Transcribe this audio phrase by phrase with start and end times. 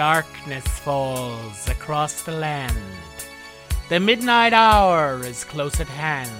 [0.00, 2.74] darkness falls across the land.
[3.90, 6.30] The midnight hour is close at hand.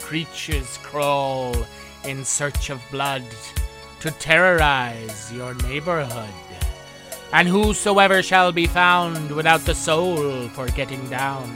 [0.00, 1.54] Creatures crawl
[2.04, 3.22] in search of blood
[4.00, 6.34] to terrorize your neighborhood.
[7.32, 11.54] And whosoever shall be found without the soul for getting down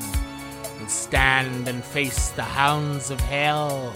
[0.79, 3.93] will stand and face the hounds of hell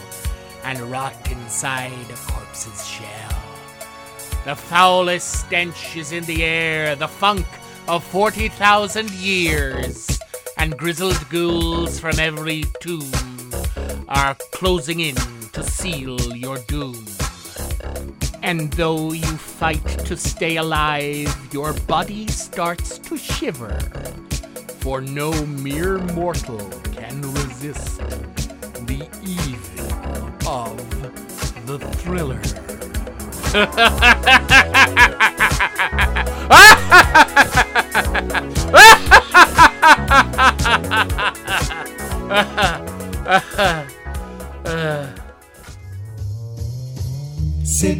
[0.64, 3.41] and rot inside a corpse's shell.
[4.44, 7.46] The foulest stench is in the air, the funk
[7.86, 10.18] of 40,000 years,
[10.58, 13.08] and grizzled ghouls from every tomb
[14.08, 15.14] are closing in
[15.52, 17.06] to seal your doom.
[18.42, 23.78] And though you fight to stay alive, your body starts to shiver,
[24.80, 27.98] for no mere mortal can resist
[28.90, 30.76] the evil of
[31.66, 32.42] the thriller.
[33.52, 33.60] Sit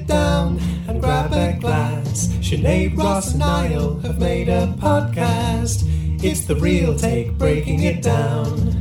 [0.07, 0.59] down
[0.89, 2.29] and grab a glass.
[2.41, 5.83] Sinead, Ross, and Niall have made a podcast.
[6.25, 8.81] It's the real take, breaking it down.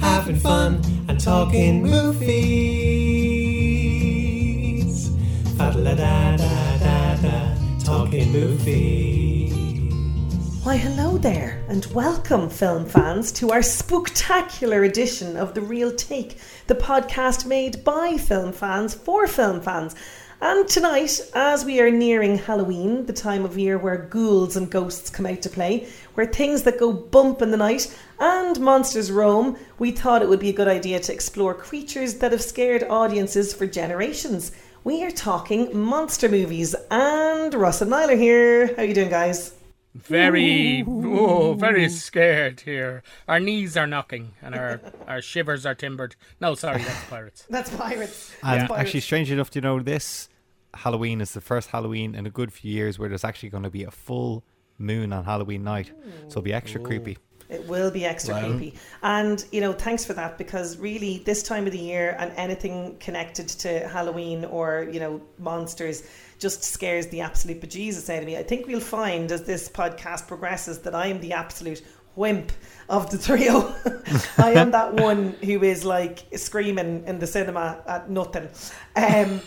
[0.00, 2.77] Having fun and talking movies.
[5.78, 9.54] Fa-da-da-da-da-da, talking movies.
[10.64, 16.38] Why, hello there, and welcome, film fans, to our spectacular edition of The Real Take,
[16.66, 19.94] the podcast made by film fans for film fans.
[20.40, 25.10] And tonight, as we are nearing Halloween, the time of year where ghouls and ghosts
[25.10, 29.56] come out to play, where things that go bump in the night and monsters roam,
[29.78, 33.54] we thought it would be a good idea to explore creatures that have scared audiences
[33.54, 34.50] for generations.
[34.88, 38.68] We are talking monster movies, and Ross and Niall are here.
[38.68, 39.52] How are you doing, guys?
[39.94, 43.02] Very, oh, very scared here.
[43.28, 46.16] Our knees are knocking and our, our shivers are timbered.
[46.40, 47.44] No, sorry, that's pirates.
[47.50, 48.32] That's pirates.
[48.42, 48.86] And That's pirates.
[48.86, 50.30] actually, strange enough, you know, this
[50.72, 53.70] Halloween is the first Halloween in a good few years where there's actually going to
[53.70, 54.42] be a full
[54.78, 55.92] moon on Halloween night.
[56.28, 57.18] So it'll be extra creepy.
[57.20, 57.27] Oh.
[57.48, 58.74] It will be extra creepy.
[59.02, 62.96] And, you know, thanks for that because really this time of the year and anything
[62.98, 66.02] connected to Halloween or, you know, monsters
[66.38, 68.36] just scares the absolute bejesus out of me.
[68.36, 71.82] I think we'll find as this podcast progresses that I am the absolute
[72.18, 72.52] wimp
[72.88, 73.72] of the trio.
[74.38, 78.48] I am that one who is like screaming in the cinema at nothing.
[78.96, 79.40] Um,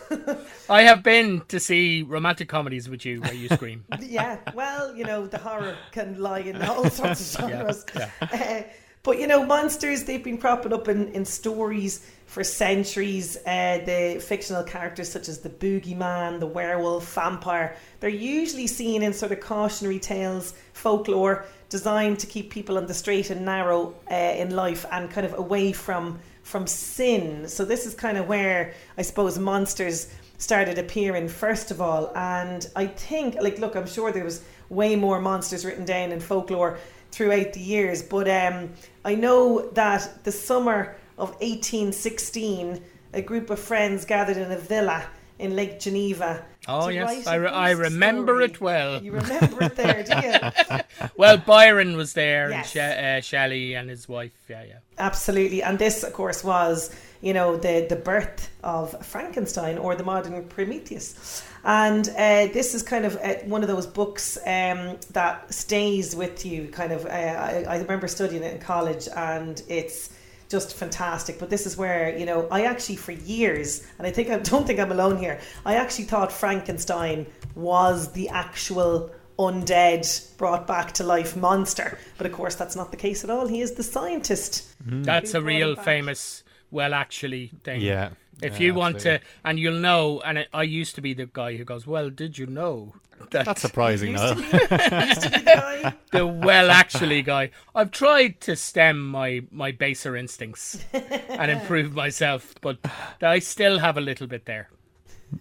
[0.70, 3.84] I have been to see romantic comedies with you where you scream.
[4.00, 7.84] yeah, well, you know, the horror can lie in all sorts of genres.
[7.94, 8.10] yeah.
[8.20, 8.62] Uh,
[9.02, 13.36] but you know, monsters they've been cropping up in, in stories for centuries.
[13.46, 19.12] Uh, the fictional characters such as the boogeyman, the werewolf, vampire, they're usually seen in
[19.12, 24.14] sort of cautionary tales, folklore, designed to keep people on the straight and narrow uh,
[24.14, 27.48] in life and kind of away from from sin.
[27.48, 32.10] So this is kind of where I suppose monsters started appearing first of all.
[32.16, 36.18] And I think, like, look, I'm sure there was way more monsters written down in
[36.18, 36.78] folklore
[37.12, 38.70] throughout the years, but um,
[39.04, 42.82] I know that the summer of 1816,
[43.12, 45.04] a group of friends gathered in a villa
[45.38, 46.44] in Lake Geneva.
[46.68, 48.44] Oh, yes, I re- I remember story.
[48.44, 49.02] it well.
[49.02, 50.80] You remember it there, do you?
[51.16, 52.74] Well, Byron was there Yes.
[52.76, 54.32] and she- uh, Shelley and his wife.
[54.48, 54.78] Yeah, yeah.
[54.98, 60.04] Absolutely, and this, of course, was you know the the birth of Frankenstein or the
[60.04, 65.52] modern Prometheus, and uh, this is kind of uh, one of those books um, that
[65.52, 66.68] stays with you.
[66.68, 70.10] Kind of, uh, I, I remember studying it in college, and it's
[70.54, 71.34] just fantastic.
[71.40, 74.66] But this is where you know I actually for years, and I think I don't
[74.66, 75.36] think I'm alone here.
[75.66, 80.06] I actually thought Frankenstein was the actual undead
[80.38, 83.60] brought back to life monster but of course that's not the case at all he
[83.60, 84.52] is the scientist
[84.86, 85.02] mm-hmm.
[85.02, 87.80] That's a real famous, well, actually thing.
[87.80, 88.10] Yeah.
[88.40, 91.26] If Yeah, you want to, and you'll know, and I- I used to be the
[91.26, 92.94] guy who goes, Well, did you know
[93.30, 94.34] that That's surprising, though.
[94.34, 94.42] to be-
[95.06, 97.50] used to be the the well actually guy?
[97.74, 102.78] I've tried to stem my, my baser instincts and improve myself, but
[103.22, 104.70] I still have a little bit there.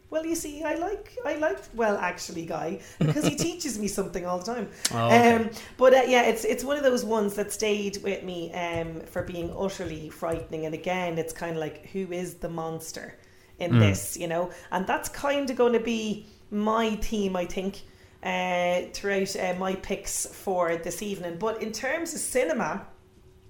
[0.09, 4.25] Well, you see, I like I like well actually guy because he teaches me something
[4.25, 4.69] all the time.
[4.91, 5.33] Oh, okay.
[5.35, 9.01] um, but uh, yeah, it's it's one of those ones that stayed with me um,
[9.01, 10.65] for being utterly frightening.
[10.65, 13.15] And again, it's kind of like who is the monster
[13.59, 14.51] in this, you know?
[14.71, 17.81] And that's kind of going to be my team, I think.
[18.23, 21.35] Uh, throughout uh, my picks for this evening.
[21.37, 22.87] But in terms of cinema,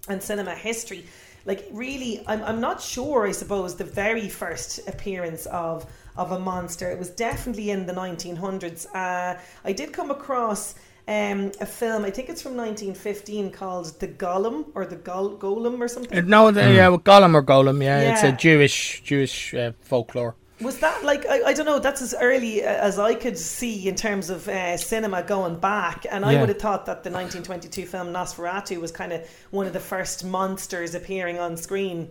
[0.08, 1.06] and cinema history.
[1.46, 3.28] like really, I'm, I'm not sure.
[3.28, 5.86] I suppose the very first appearance of
[6.16, 6.92] of a monster.
[6.92, 8.86] It was definitely in the 1900s.
[8.94, 10.76] Uh, I did come across
[11.08, 12.06] um, a film.
[12.06, 16.28] I think it's from 1915 called The Golem or The Gol- Golem or something.
[16.28, 17.82] No, the, yeah, Gollum or Golem.
[17.82, 20.36] Yeah, it's a Jewish Jewish uh, folklore.
[20.62, 21.80] Was that like I, I don't know?
[21.80, 26.06] That's as early uh, as I could see in terms of uh, cinema going back,
[26.10, 26.40] and I Yeah.
[26.42, 30.24] would have thought that the 1922 film Nosferatu was kind of one of the first
[30.24, 32.10] monsters appearing on screen.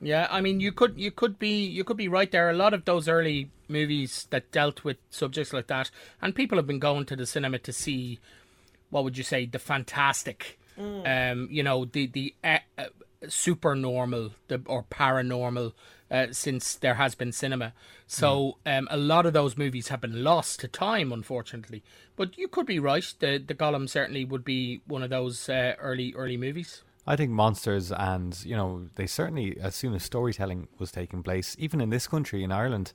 [0.00, 2.50] Yeah, I mean, you could you could be you could be right there.
[2.50, 5.90] A lot of those early movies that dealt with subjects like that,
[6.20, 8.18] and people have been going to the cinema to see,
[8.90, 12.84] what would you say, the fantastic, um, you know, the the uh, uh,
[13.28, 15.72] super normal, the or paranormal,
[16.10, 17.72] uh, since there has been cinema.
[18.06, 21.82] So um, a lot of those movies have been lost to time, unfortunately.
[22.16, 23.12] But you could be right.
[23.18, 26.82] The the Golem certainly would be one of those uh, early early movies.
[27.06, 31.56] I think monsters and you know they certainly as soon as storytelling was taking place,
[31.58, 32.92] even in this country in Ireland,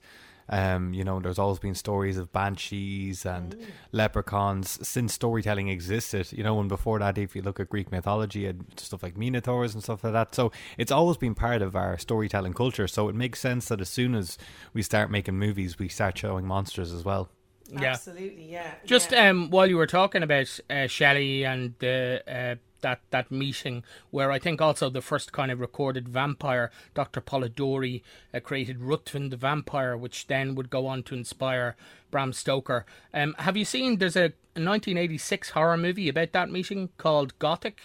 [0.50, 3.56] um, you know there's always been stories of banshees and
[3.92, 6.32] leprechauns since storytelling existed.
[6.32, 9.74] You know, and before that, if you look at Greek mythology and stuff like minotaurs
[9.74, 12.88] and stuff like that, so it's always been part of our storytelling culture.
[12.88, 14.38] So it makes sense that as soon as
[14.74, 17.30] we start making movies, we start showing monsters as well.
[17.72, 17.92] Yeah.
[17.92, 18.72] Absolutely, yeah.
[18.86, 19.30] Just yeah.
[19.30, 24.32] um, while you were talking about uh, Shelley and the uh, that that meeting, where
[24.32, 28.02] I think also the first kind of recorded vampire, Doctor Polidori,
[28.34, 31.76] uh, created Ruthven the vampire, which then would go on to inspire
[32.12, 32.86] Bram Stoker.
[33.14, 33.98] Um, have you seen?
[33.98, 37.80] There's a, a 1986 horror movie about that meeting called Gothic.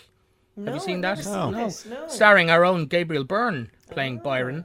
[0.57, 1.31] no, have you seen I've that?
[1.53, 1.99] never seen No.
[1.99, 2.09] it, no.
[2.09, 4.23] Starring our own Gabriel Byrne playing Oh.
[4.25, 4.65] Byron.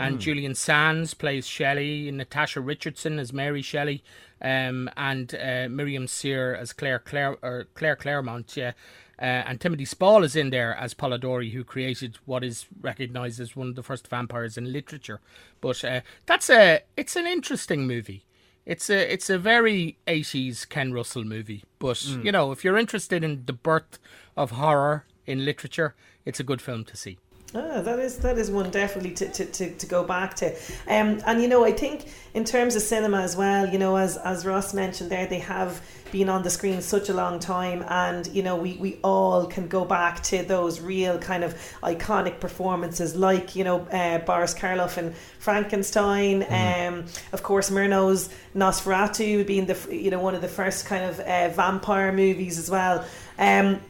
[0.00, 4.04] And Julian Sands plays Shelley, and Natasha Richardson as Mary Shelley,
[4.40, 8.74] um, and uh, Myriam Cyr as Claire Claire or Claire Clairmont, yeah.
[9.20, 13.56] Uh, and Timothy Spall is in there as Polidori, who created what is recognised as
[13.56, 15.20] one of the first vampires in literature.
[15.60, 18.24] But uh, that's a it's an interesting movie.
[18.64, 21.64] It's a it's a very eighties Ken Russell movie.
[21.78, 23.98] But you know, if you're interested in the birth
[24.36, 25.94] of horror in literature,
[26.24, 27.18] it's a good film to see.
[27.54, 30.52] Ah, that is that is one definitely to, to, to, to go back to.
[30.86, 34.18] Um, and you know, I think in terms of cinema as well, you know, as
[34.18, 35.80] as Ross mentioned there, they have
[36.10, 39.68] been on the screen such a long time and you know we, we all can
[39.68, 44.96] go back to those real kind of iconic performances like you know uh, Boris Karloff
[44.96, 50.86] and Frankenstein um, of course Murnau's Nosferatu being the you know one of the first
[50.86, 53.04] kind of uh, vampire movies as well
[53.38, 53.80] um,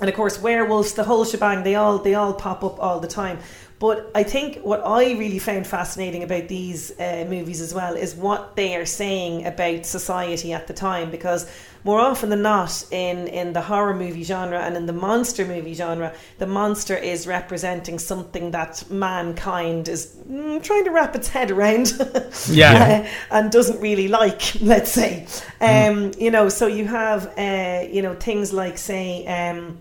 [0.00, 3.08] and of course werewolves the whole shebang they all they all pop up all the
[3.08, 3.38] time
[3.80, 8.12] but I think what I really found fascinating about these uh, movies as well is
[8.16, 11.48] what they are saying about society at the time because
[11.84, 15.74] more often than not in in the horror movie genre and in the monster movie
[15.74, 21.52] genre the monster is representing something that mankind is mm, trying to wrap its head
[21.52, 21.92] around
[22.48, 23.04] Yeah.
[23.06, 25.26] uh, and doesn't really like, let's say.
[25.60, 29.78] Um, You know, so you have, uh, you know, things like, say, um,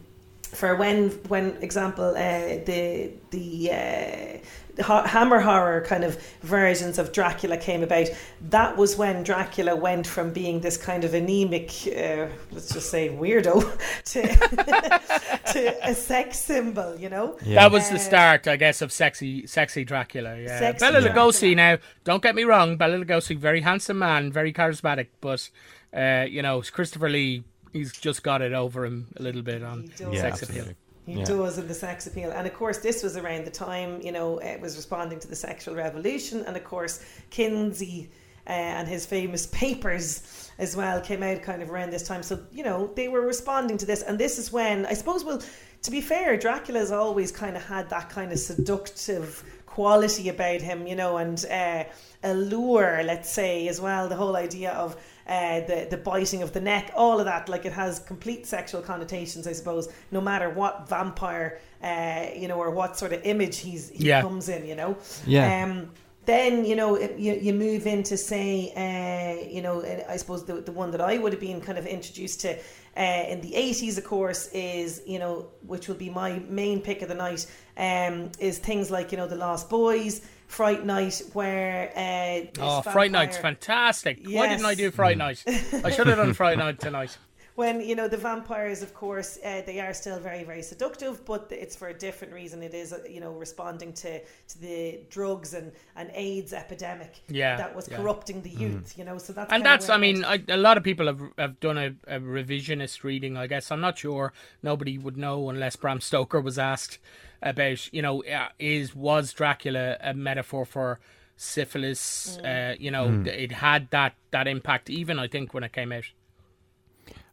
[0.55, 7.11] for when, when example, uh, the the uh, ha- Hammer horror kind of versions of
[7.11, 8.07] Dracula came about.
[8.49, 13.09] That was when Dracula went from being this kind of anemic, uh, let's just say
[13.09, 13.61] weirdo,
[14.05, 14.21] to
[15.53, 16.95] to a sex symbol.
[16.97, 17.37] You know.
[17.45, 20.37] That was the Uh, start, I guess, of sexy, sexy Dracula.
[20.39, 21.55] Yeah, Sexy Bela Lugosi.
[21.55, 25.49] Now, don't get me wrong, Bela Lugosi, very handsome man, very charismatic, but
[25.95, 27.43] uh, you know, Christopher Lee,
[27.73, 30.13] he's just got it over him a little bit on He does.
[30.13, 30.71] Yeah, sex absolutely.
[30.71, 30.75] appeal.
[31.05, 31.25] He Yeah.
[31.25, 32.31] does in the sex appeal.
[32.31, 35.35] And of course, this was around the time, you know, it was responding to the
[35.37, 36.43] sexual revolution.
[36.45, 38.09] And of course, Kinsey
[38.45, 42.23] uh, and his famous papers as well came out kind of around this time.
[42.23, 44.01] So, you know, they were responding to this.
[44.01, 45.41] And this is when, I suppose, well,
[45.83, 50.87] to be fair, Dracula's always kind of had that kind of seductive quality about him,
[50.87, 51.83] you know, and uh,
[52.23, 54.09] allure, let's say, as well.
[54.09, 54.95] The whole idea of
[55.27, 58.81] uh, the the biting of the neck, all of that, like it has complete sexual
[58.81, 59.89] connotations, I suppose.
[60.11, 64.21] No matter what vampire, uh, you know, or what sort of image he's he Yeah.
[64.21, 64.97] comes in, you know.
[65.25, 65.63] Yeah.
[65.63, 65.91] Um,
[66.25, 70.73] then you know you, you move into say uh, you know I suppose the the
[70.73, 72.57] one that I would have been kind of introduced to
[72.97, 77.01] uh, in the eighties, of course, is you know which will be my main pick
[77.01, 77.45] of the night.
[77.77, 83.11] Um, is things like you know the Lost Boys, Fright Night, where uh, Oh, Fright
[83.11, 84.19] Night's vampire- fantastic.
[84.25, 85.43] Why didn't I do Fright Night?
[85.83, 87.17] I should have done Fright Night tonight.
[87.55, 91.47] when you know the vampires, of course, uh, they are still very, very seductive, but
[91.51, 92.61] it's for a different reason.
[92.63, 97.57] It is, uh, you know, responding to, to the drugs and, and AIDS epidemic Yeah,
[97.57, 97.97] that was yeah.
[97.97, 98.95] corrupting the youth.
[98.97, 100.23] You know, so that's and that's i mean.
[100.23, 103.81] I, a lot of people have, have done a, a revisionist reading i guess i'm
[103.81, 106.99] not sure nobody would know unless bram stoker was asked
[107.41, 110.99] about you know uh, is was dracula a metaphor for
[111.35, 112.37] syphilis?
[112.39, 115.91] Uh, you know th- it had that that impact even i think when it came
[115.91, 116.05] out.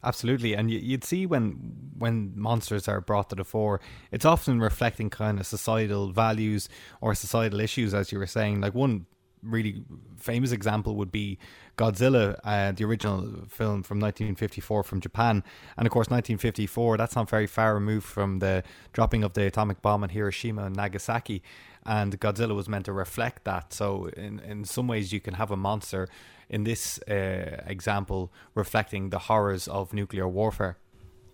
[0.03, 3.81] Absolutely, and you'd see when when monsters are brought to the fore,
[4.11, 6.69] it's often reflecting kind of societal values
[7.01, 8.61] or societal issues, as you were saying.
[8.61, 9.07] Like one
[9.45, 9.83] really
[10.17, 11.37] famous example would be
[11.77, 15.43] Godzilla, uh, the original film from 1954 from Japan,
[15.77, 16.97] and of course 1954.
[16.97, 20.75] That's not very far removed from the dropping of the atomic bomb on Hiroshima and
[20.75, 21.41] Nagasaki,
[21.85, 23.73] and Godzilla was meant to reflect that.
[23.73, 26.07] So in in some ways, you can have a monster
[26.49, 30.77] in this uh, example reflecting the horrors of nuclear warfare.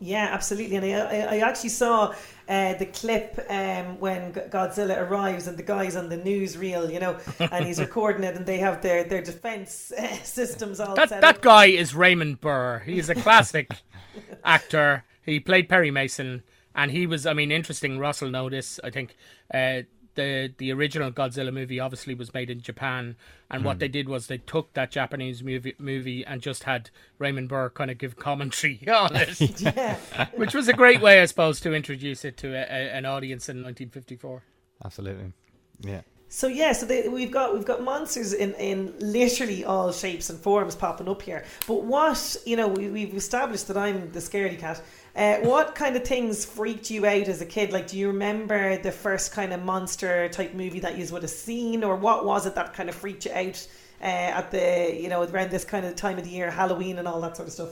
[0.04, 0.78] Yeah, absolutely.
[0.78, 2.16] And I, I, I actually saw
[2.50, 7.18] uh, the clip um, when Godzilla arrives and the guy's on the newsreel, you know,
[7.40, 11.22] and he's recording it and they have their, their defense uh, systems all that set
[11.22, 11.42] that up.
[11.42, 13.70] guy is raymond burr he's a classic
[14.44, 16.44] actor he played perry mason
[16.76, 19.16] and he was i mean interesting russell notice i think
[19.54, 19.82] uh
[20.16, 23.16] the the original Godzilla movie obviously was made in Japan,
[23.50, 23.94] and what they hmm.
[23.94, 27.98] did was they took that Japanese movie movie and just had Raymond Burr kind of
[27.98, 29.98] give commentary on it, Yeah.
[30.36, 33.50] which was a great way, I suppose, to introduce it to a, a, an audience
[33.50, 34.44] in 1954.
[34.84, 35.34] Absolutely,
[35.82, 36.02] yeah.
[36.34, 40.40] So yeah, so they, we've got we've got monsters in, in literally all shapes and
[40.40, 41.44] forms popping up here.
[41.68, 44.82] But what you know, we, we've established that I'm the scaredy cat.
[45.16, 47.74] Uh, what kind of things freaked you out as a kid?
[47.74, 51.32] Like, do you remember the first kind of monster type movie that you would have
[51.32, 53.68] seen, or what was it that kind of freaked you out
[54.02, 57.08] uh, at the you know around this kind of time of the year, Halloween and
[57.08, 57.70] all that sort of stuff?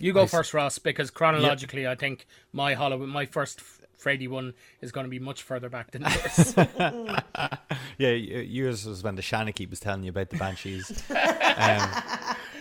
[0.00, 0.32] You go Nice.
[0.32, 3.60] first, Ross, because chronologically, I think my Halloween, my first
[3.96, 6.54] Freddy one is going to be much further back than yours.
[7.96, 10.90] Yeah, yours was when the Shanachie was telling you about the banshees.
[11.10, 11.90] um,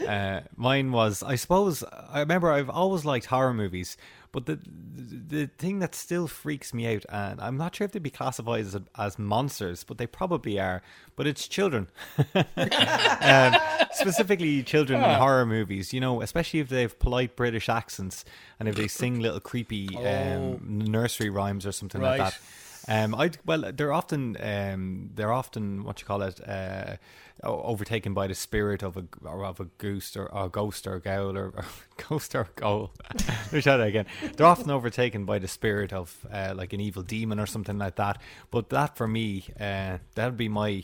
[0.08, 3.98] uh, mine was, I suppose, I remember I've always liked horror movies,
[4.32, 7.92] but the, the the thing that still freaks me out, and I'm not sure if
[7.92, 10.82] they'd be classified as, as monsters, but they probably are.
[11.16, 11.88] But it's children,
[12.36, 13.56] um,
[13.92, 15.94] specifically children in horror movies.
[15.94, 18.26] You know, especially if they have polite British accents
[18.60, 20.60] and if they sing little creepy um,
[20.92, 22.40] nursery rhymes or something like that.
[22.88, 26.98] Um, I well, they're often um, they're often what you call it uh,
[27.44, 31.00] overtaken by the spirit of a or of a ghost or a ghost or a
[31.00, 31.66] ghoul or, or
[32.10, 32.92] ghost or ghoul.
[33.28, 34.06] Let me try that again.
[34.36, 37.96] They're often overtaken by the spirit of uh, like an evil demon or something like
[37.96, 38.22] that.
[38.52, 40.84] But that for me, uh, that'd be my.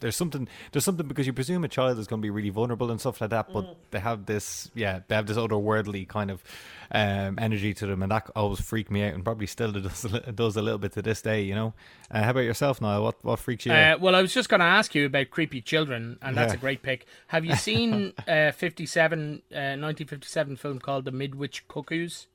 [0.00, 0.46] There's something.
[0.70, 3.20] There's something because you presume a child is going to be really vulnerable and stuff
[3.20, 4.70] like that, but they have this.
[4.72, 6.40] Yeah, they have this otherworldly kind of
[6.92, 10.30] um, energy to them, and that always freaked me out, and probably still does a
[10.30, 11.42] does a little bit to this day.
[11.42, 11.74] You know.
[12.12, 13.02] Uh, how about yourself, Niall?
[13.02, 13.96] What what freaks you out?
[13.96, 16.58] Uh, well, I was just going to ask you about creepy children, and that's Yeah.
[16.58, 17.04] a great pick.
[17.26, 22.28] Have you seen uh, 57, uh, 1957 film called The Midwich Cuckoos?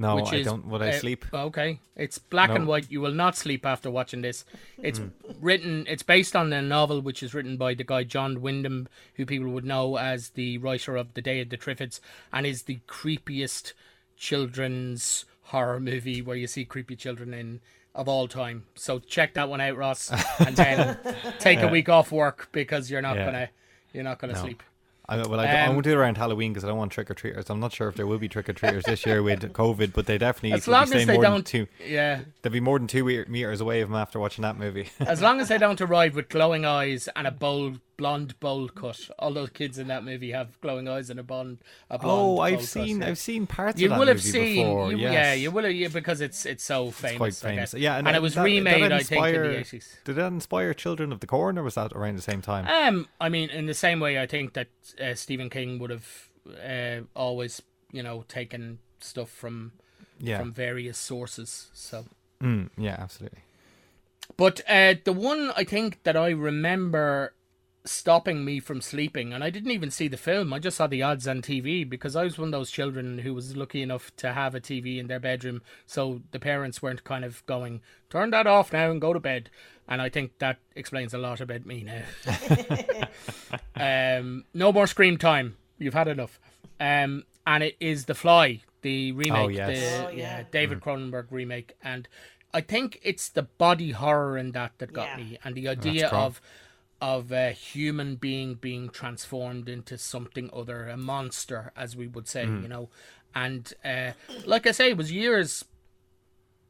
[0.00, 0.64] No, which I is, don't.
[0.66, 1.26] Would I uh, sleep?
[1.32, 2.90] Okay, it's black and white.
[2.90, 4.46] You will not sleep after watching this.
[4.82, 5.08] It's Hmm.
[5.40, 5.84] written.
[5.88, 9.50] It's based on a novel which is written by the guy John Wyndham, who people
[9.50, 12.00] would know as the writer of The Day of the Triffids,
[12.32, 13.74] and is the creepiest
[14.16, 17.60] children's horror movie where you see creepy children in
[17.94, 18.64] of all time.
[18.76, 20.96] So check that one out, Ross, and then
[21.40, 23.24] take a week off work because you're not Yeah.
[23.24, 23.48] gonna
[23.92, 24.40] you're not gonna No.
[24.40, 24.62] sleep.
[25.10, 26.92] I, well, I, don't- I Um, won't do it around Halloween because I don't want
[26.92, 27.50] trick or treaters.
[27.50, 30.06] I'm not sure if there will be trick or treaters this year with COVID, but
[30.06, 31.66] they definitely As long as they don't, two.
[31.86, 32.20] yeah.
[32.42, 34.88] They'll be more than two meters away of them after watching that movie.
[35.00, 39.10] As long as they don't arrive with glowing eyes and a bold blonde bowl cut.
[39.18, 41.58] All those kids in that movie have glowing eyes and a blonde.
[41.90, 43.08] A blonde oh, I've seen, yeah.
[43.08, 44.04] I've seen parts You of that before.
[44.04, 44.90] You will have seen, before.
[44.92, 45.12] you, yes.
[45.12, 47.18] yeah, you will have, yeah, because it's it's so famous.
[47.18, 47.72] quite I famous.
[47.72, 47.80] guess.
[47.80, 49.96] Yeah, and, and, it was that- remade, that I think, in the eighties.
[50.04, 52.66] Did that inspire Children of the Corn, or was that around the same time?
[52.66, 56.30] Um, I mean, in the same way, I think that uh, Stephen King would have
[56.48, 57.60] uh, always,
[57.92, 59.72] you know, taken stuff from
[60.18, 61.68] yeah, from various sources.
[61.74, 62.06] So,
[62.42, 63.40] mm, yeah, absolutely.
[64.36, 67.34] but uh, the one I think that I remember
[67.84, 70.52] stopping me from sleeping, and I didn't even see the film.
[70.52, 73.32] I just saw the odds on TV because I was one of those children who
[73.34, 77.24] was lucky enough to have a TV in their bedroom, so the parents weren't kind
[77.24, 79.50] of going, "Turn that off now and go to bed."
[79.88, 82.02] And I think that explains a lot about me now.
[84.18, 85.56] um, no more screen time.
[85.78, 86.38] You've had enough.
[86.78, 89.66] Um, and it is The Fly, the remake, Oh, yes.
[89.68, 90.44] the Oh, yeah, yeah.
[90.50, 92.08] David Cronenberg remake, and
[92.52, 95.16] I think it's the body horror in that that got Yeah.
[95.16, 96.18] me, and the idea cool.
[96.18, 96.40] of
[97.00, 102.44] of a human being being transformed into something other, a monster, as we would say,
[102.44, 102.90] you know.
[103.34, 104.12] And uh,
[104.44, 105.64] like I say, it was years.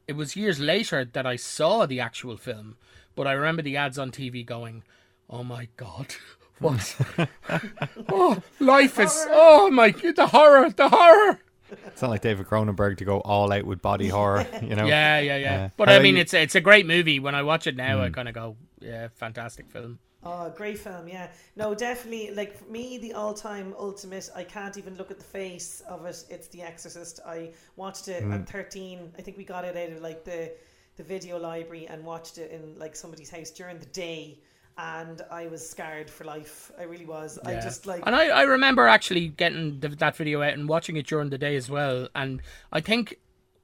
[0.07, 2.77] It was years later that I saw the actual film,
[3.15, 4.83] but I remember the ads on TV going,
[5.29, 6.15] "Oh my god."
[6.59, 6.95] What?
[8.09, 9.25] oh, life is.
[9.31, 9.89] Oh my!
[9.89, 10.69] The horror!
[10.69, 11.39] The horror!
[11.87, 14.85] It's not like David Cronenberg to go all out with body horror, you know.
[14.85, 15.37] Yeah, yeah, yeah.
[15.37, 15.69] Yeah.
[15.75, 16.21] But How I mean, you?
[16.21, 17.19] it's it's a great movie.
[17.19, 21.07] When I watch it now, I kind of go, "Yeah, fantastic film." Oh, great film,
[21.07, 21.29] yeah.
[21.55, 22.31] No, definitely.
[22.33, 24.29] Like for me, the all-time ultimate.
[24.35, 26.23] I can't even look at the face of it.
[26.29, 27.19] It's The Exorcist.
[27.25, 28.35] I watched it Mm.
[28.35, 29.11] at thirteen.
[29.17, 30.51] I think we got it out of like the
[30.97, 34.37] the video library and watched it in like somebody's house during the day,
[34.77, 36.71] and I was scarred for life.
[36.77, 37.39] I really was.
[37.43, 40.97] I just like and I, I remember actually getting the, that video out and watching
[40.97, 42.07] it during the day as well.
[42.13, 43.17] And I think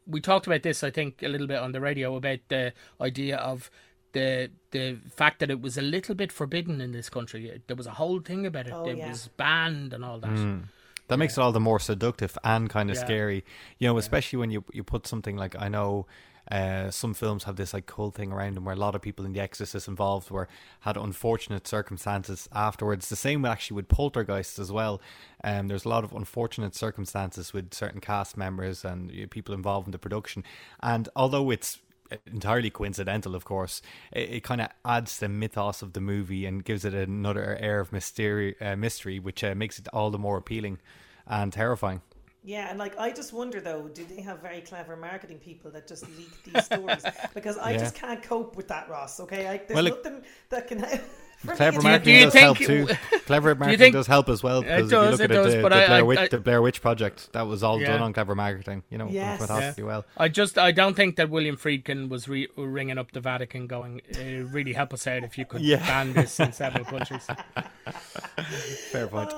[0.08, 0.84] we talked about this.
[0.84, 3.70] I think a little bit on the radio about the idea of
[4.14, 7.62] the the fact that it was a little bit forbidden in this country.
[7.68, 8.74] There was a whole thing about it.
[8.74, 9.10] Oh, it yeah.
[9.10, 10.62] was banned and all that.
[11.08, 13.06] That makes it all the more seductive and kind of Yeah.
[13.06, 13.46] scary.
[13.78, 16.06] You know, especially when you you put something like I know
[16.52, 19.26] uh, some films have this like cool thing around them where a lot of people
[19.26, 20.48] in The Exorcist involved were
[20.82, 23.10] had unfortunate circumstances afterwards.
[23.10, 25.02] The same actually with Poltergeist as well.
[25.44, 29.54] Um, there's a lot of unfortunate circumstances with certain cast members and you know, people
[29.54, 30.44] involved in the production.
[30.82, 31.80] And although it's
[32.26, 33.82] entirely coincidental, of course.
[34.12, 37.80] It, it kind of adds the mythos of the movie and gives it another air
[37.80, 40.80] of mystery, uh, mystery which uh, makes it all the more appealing
[41.26, 42.02] and terrifying.
[42.44, 45.86] Yeah, and like I just wonder though, do they have very clever marketing people that
[45.88, 47.04] just leak these stories?
[47.34, 47.80] Because I Yeah.
[47.80, 49.20] just can't cope with that, Ross.
[49.20, 50.86] Okay, I, there's Well, it- nothing that can.
[51.38, 53.20] for Clever it's- Do you- marketing do you does help too.
[53.26, 55.62] Clever marketing think- does help as well It because if you look at does, it,
[55.62, 57.88] the, the, I- Blair I- Witch, I- the Blair Witch project, that was all Yeah.
[57.92, 58.84] done on clever marketing.
[58.90, 59.40] You know, Yes.
[59.40, 60.06] fantastically well.
[60.18, 64.02] I just I don't think that William Friedkin was re- ringing up the Vatican, going,
[64.16, 65.78] uh, "Really help us out if you could Yeah.
[65.86, 67.28] ban this in several countries."
[68.92, 69.34] Fair point.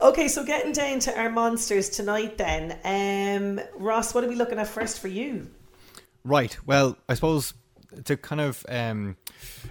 [0.00, 2.78] Okay, so getting down to our monsters tonight, then.
[2.84, 5.50] Um, Ross, what are we looking at first for you?
[6.24, 6.56] Right.
[6.66, 7.54] Well, I suppose
[8.04, 9.16] to kind of um,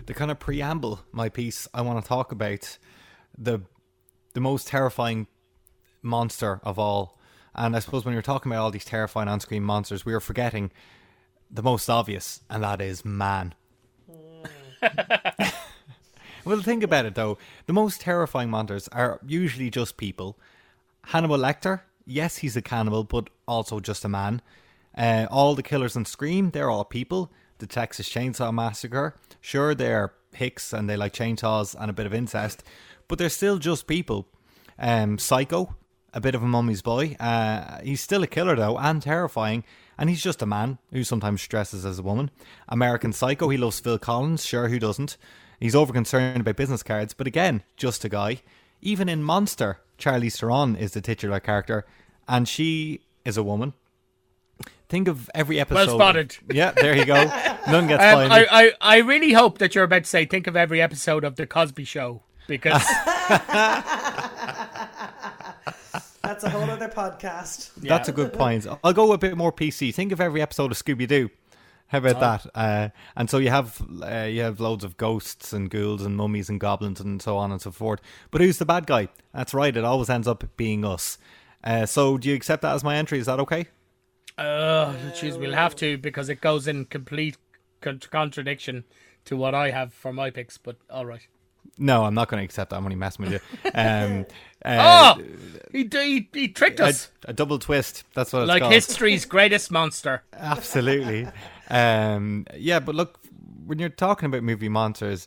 [0.05, 2.77] to kind of preamble my piece, I want to talk about
[3.37, 3.61] the
[4.33, 5.27] the most terrifying
[6.01, 7.19] monster of all.
[7.55, 10.71] And I suppose when you're talking about all these terrifying on-screen monsters, we are forgetting
[11.51, 13.53] the most obvious, and that is man.
[16.45, 17.37] well, think about it though.
[17.67, 20.39] The most terrifying monsters are usually just people.
[21.07, 24.41] Hannibal Lecter, yes, he's a cannibal, but also just a man.
[24.97, 27.31] Uh, all the killers in Scream, they're all people.
[27.63, 32.13] The Texas Chainsaw Massacre, sure, they're hicks and they like chainsaws and a bit of
[32.13, 32.61] incest,
[33.07, 34.27] but they're still just people.
[34.77, 35.73] Um, Psycho,
[36.13, 37.15] a bit of a mummy's boy.
[37.21, 39.63] Uh, he's still a killer though, and terrifying.
[39.97, 42.31] And he's just a man who sometimes dresses as a woman.
[42.67, 44.43] American Psycho, he loves Phil Collins.
[44.43, 45.15] Sure, who doesn't?
[45.57, 48.41] He's over concerned about business cards, but again, just a guy.
[48.81, 51.85] Even in Monster, Charlie Theron is the titular character,
[52.27, 53.71] and she is a woman.
[54.93, 55.87] Think of every episode.
[55.87, 56.37] Well spotted.
[56.51, 57.15] Yeah, there you go.
[57.15, 58.31] None gets Um.
[58.31, 61.35] I, I I really hope that you're about to say, "Think of every episode of
[61.35, 62.83] the Cosby Show," because
[66.21, 67.71] That's a whole other podcast.
[67.77, 68.67] That's a good point.
[68.83, 69.91] I'll go a bit more PC.
[69.95, 71.31] Think of every episode of Scooby Doo.
[71.87, 72.45] How about that?
[72.53, 76.49] Uh, and so you have uh, you have loads of ghosts and ghouls and mummies
[76.49, 77.99] and goblins and so on and so forth.
[78.29, 79.07] But who's the bad guy?
[79.33, 79.75] That's right.
[79.75, 81.17] It always ends up being us.
[81.63, 83.17] Uh, so do you accept that as my entry?
[83.17, 83.69] Is that okay?
[84.37, 87.37] Oh, jeez, we'll have to because it goes in complete
[87.81, 88.83] con- contradiction
[89.25, 90.57] to what I have for my picks.
[90.57, 91.21] But all right.
[91.77, 92.75] No, I'm not going to accept that.
[92.77, 93.39] I'm only messing with you.
[93.73, 94.25] Um,
[94.65, 95.21] uh, Oh,
[95.71, 98.03] he, he he tricked a, us a double twist.
[98.13, 98.73] That's what it's like called.
[98.73, 100.23] history's greatest monster.
[100.33, 101.27] Absolutely.
[101.69, 103.19] um, yeah, but look,
[103.65, 105.25] when you're talking about movie monsters,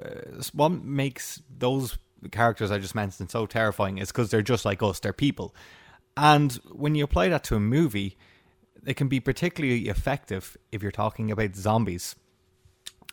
[0.00, 1.98] uh, what makes those
[2.30, 5.00] characters I just mentioned so terrifying is because they're just like us.
[5.00, 5.54] They're people,
[6.16, 8.16] and when you apply that to a movie,
[8.86, 12.16] it can be particularly effective if you're talking about zombies.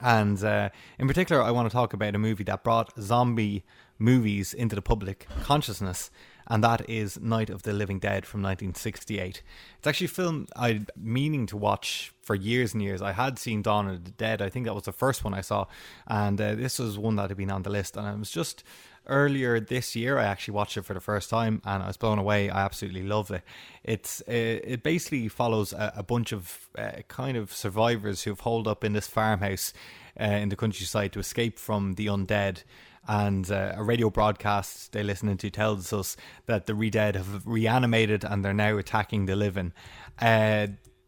[0.02, 3.64] And uh, in particular, I want to talk about a movie that brought zombie
[3.98, 6.12] movies into the public consciousness,
[6.48, 9.42] and that is Night of the Living Dead from 1968.
[9.78, 13.02] It's actually a film I'd meaning to watch for years and years.
[13.02, 15.42] I had seen Dawn of the Dead, I think that was the first one I
[15.42, 15.66] saw,
[16.08, 18.66] and uh, this was one that had been on the list, and it was just
[19.08, 22.20] earlier this year I actually watched it for the first time and I was blown
[22.20, 22.50] away.
[22.50, 23.44] I absolutely love it.
[23.84, 28.68] It's uh, it basically follows a, a bunch of uh, kind of survivors who've holed
[28.68, 29.74] up in this farmhouse
[30.20, 32.64] uh, in the countryside to escape from the undead.
[33.08, 38.24] And uh, a radio broadcast they're listening to tells us that the re-dead have reanimated
[38.24, 39.74] and they're now attacking the living.
[40.20, 40.68] Uh,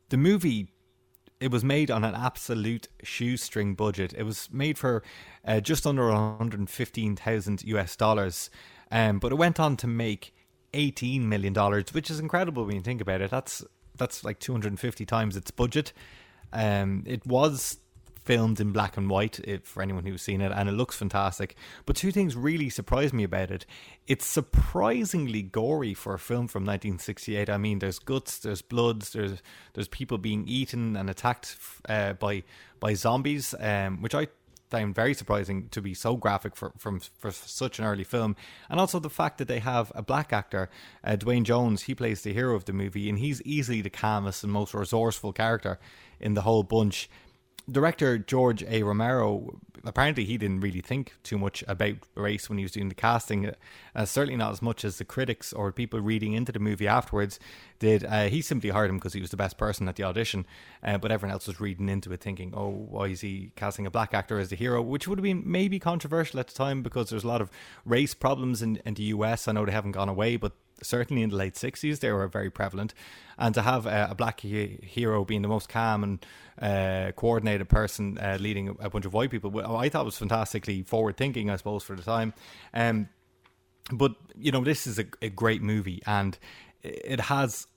[0.10, 0.69] the movie
[1.39, 4.13] it was made on an absolute shoestring budget.
[4.17, 5.04] It was made for
[5.45, 8.50] uh, just under 115,000 US dollars,
[8.91, 10.34] um, but it went on to make
[10.73, 13.32] 18 million dollars, which is incredible when you think about it.
[13.32, 13.63] That's
[13.95, 15.93] that's like 250 times its budget.
[16.54, 17.80] Um, it was
[18.28, 21.56] filmed in black and white if, for anyone who's seen it, and it looks fantastic.
[21.86, 23.66] But two things really surprised me about it.
[24.06, 27.50] It's surprisingly gory for a film from 1968.
[27.50, 29.42] I mean, there's guts, there's bloods, there's
[29.74, 31.56] there's people being eaten and attacked
[31.88, 32.44] uh, by
[32.82, 34.28] by zombies, um, which I
[34.70, 38.36] found very surprising to be so graphic for from for such an early film,
[38.70, 40.70] and also the fact that they have a black actor,
[41.02, 41.84] uh, Duane Jones.
[41.84, 45.32] He plays the hero of the movie, and he's easily the calmest and most resourceful
[45.32, 45.80] character
[46.20, 47.10] in the whole bunch
[47.69, 48.84] director George A.
[48.84, 52.95] Romero apparently he didn't really think too much about race when he was doing the
[52.95, 53.51] casting.
[53.95, 57.39] Uh, certainly not as much as the critics or people reading into the movie afterwards
[57.80, 58.03] did.
[58.03, 60.45] Uh, he simply hired him because he was the best person at the audition,
[60.84, 63.91] uh, but everyone else was reading into it, thinking, "Oh, why is he casting a
[63.91, 67.10] black actor as the hero?" Which would have been maybe controversial at the time because
[67.10, 67.49] there's a lot of
[67.86, 69.47] race problems in, in the US.
[69.47, 72.50] I know they haven't gone away, but certainly in the late 60s they were very
[72.50, 72.94] prevalent.
[73.38, 76.26] And to have a, a black he- hero being the most calm and
[76.62, 81.16] uh, coordinated person uh, leading a bunch of white people i thought was fantastically forward
[81.18, 82.34] thinking i suppose for the time.
[82.74, 83.10] Um,
[83.92, 86.38] but you know this is a, a great movie and
[86.84, 87.68] it has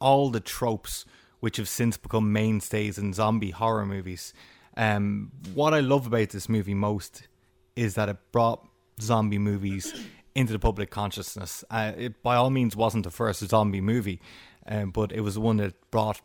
[0.00, 1.04] all the tropes
[1.40, 4.34] which have since become mainstays in zombie horror movies.
[4.76, 7.28] Um, what i love about this movie most
[7.76, 8.66] is that it brought
[9.00, 9.94] zombie movies
[10.38, 11.64] into the public consciousness.
[11.68, 14.20] Uh, it by all means wasn't the first zombie movie,
[14.66, 16.20] um, but it was the one that brought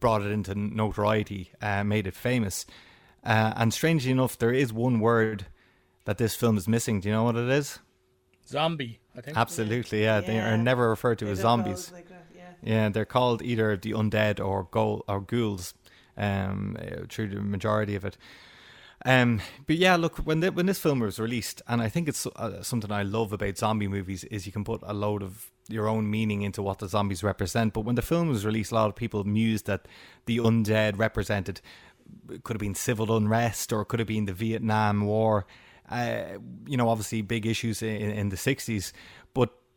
[0.00, 2.66] brought it into notoriety, uh, made it famous.
[3.24, 5.46] Uh, and strangely enough, there is one word
[6.04, 7.00] that this film is missing.
[7.00, 7.78] Do you know what it is?
[8.46, 9.36] Zombie, I think.
[9.36, 10.20] Absolutely, yeah.
[10.20, 10.26] yeah.
[10.26, 11.90] They are never referred to they as zombies.
[11.90, 12.06] Like
[12.36, 12.50] yeah.
[12.62, 12.88] yeah.
[12.90, 15.74] they're called either the undead or go or ghouls.
[16.16, 16.76] Um,
[17.08, 18.16] through the majority of it.
[19.04, 22.26] Um, but yeah, look when the, when this film was released, and I think it's
[22.26, 25.88] uh, something I love about zombie movies is you can put a load of your
[25.88, 27.74] own meaning into what the zombies represent.
[27.74, 29.86] But when the film was released, a lot of people mused that
[30.26, 31.60] the undead represented
[32.42, 35.46] could have been civil unrest or could have been the Vietnam War.
[35.88, 38.92] Uh, you know, obviously big issues in, in the '60s, but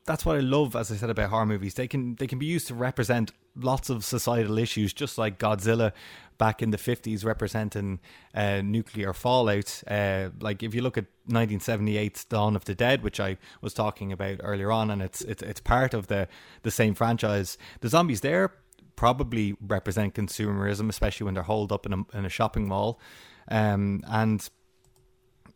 [0.05, 1.75] that's what I love, as I said about horror movies.
[1.75, 5.91] They can they can be used to represent lots of societal issues, just like Godzilla
[6.37, 7.99] back in the 50s representing
[8.33, 9.83] uh, nuclear fallout.
[9.87, 14.11] Uh, like if you look at 1978's Dawn of the Dead, which I was talking
[14.11, 16.27] about earlier on, and it's it's, it's part of the,
[16.63, 18.51] the same franchise, the zombies there
[18.95, 22.99] probably represent consumerism, especially when they're holed up in a, in a shopping mall.
[23.47, 24.47] Um, and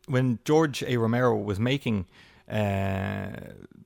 [0.08, 0.98] when George A.
[0.98, 2.08] Romero was making
[2.50, 3.30] uh,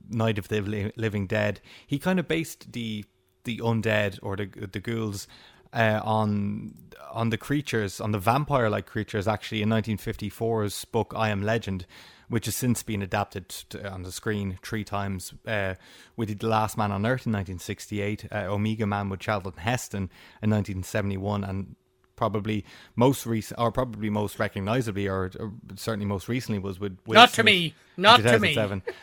[0.08, 3.04] Night of the Living Dead, he kind of based the
[3.44, 5.26] the undead or the the ghouls
[5.72, 6.74] uh, on
[7.12, 11.86] on the creatures, on the vampire like creatures, actually in 1954's book I Am Legend,
[12.28, 15.34] which has since been adapted to, on the screen three times.
[15.46, 15.74] Uh,
[16.16, 20.10] we did The Last Man on Earth in 1968, uh, Omega Man with Charlton Heston
[20.42, 21.76] in 1971, and
[22.20, 27.14] probably most recent, or probably most recognizably, or, or certainly most recently, was with Will
[27.14, 28.54] not Smith to me, not to me.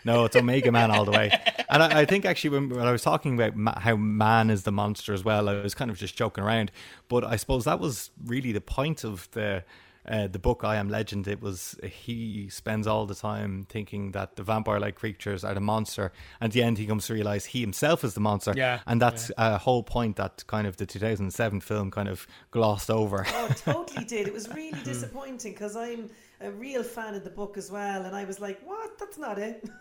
[0.05, 1.31] No, it's Omega Man all the way.
[1.67, 4.63] And I, I think actually when, when, I was talking about ma- how man is
[4.63, 6.71] the monster as well, I was kind of just joking around.
[7.09, 9.63] But I suppose that was really the point of the
[10.07, 14.35] uh, the book I Am Legend, it was he spends all the time thinking that
[14.35, 17.61] the vampire-like creatures are the monster, and at the end he comes to realize he
[17.61, 18.53] himself is the monster.
[18.55, 19.55] Yeah, and that's yeah.
[19.55, 23.25] a whole point that kind of the 2007 film kind of glossed over.
[23.27, 24.27] Oh, totally did.
[24.27, 28.15] It was really disappointing because I'm a real fan of the book as well, and
[28.15, 28.97] I was like, "What?
[28.99, 29.69] That's not it."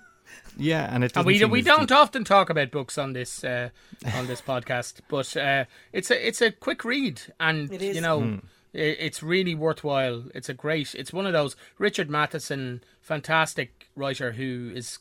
[0.56, 1.96] Yeah, and it and we we don't deep.
[1.96, 3.68] often talk about books on this uh,
[4.14, 8.20] on this podcast, but uh, it's a it's a quick read, and you know.
[8.20, 8.42] Mm
[8.76, 10.24] it's really worthwhile.
[10.34, 10.94] It's a great.
[10.94, 14.98] It's one of those Richard Matheson, fantastic writer who is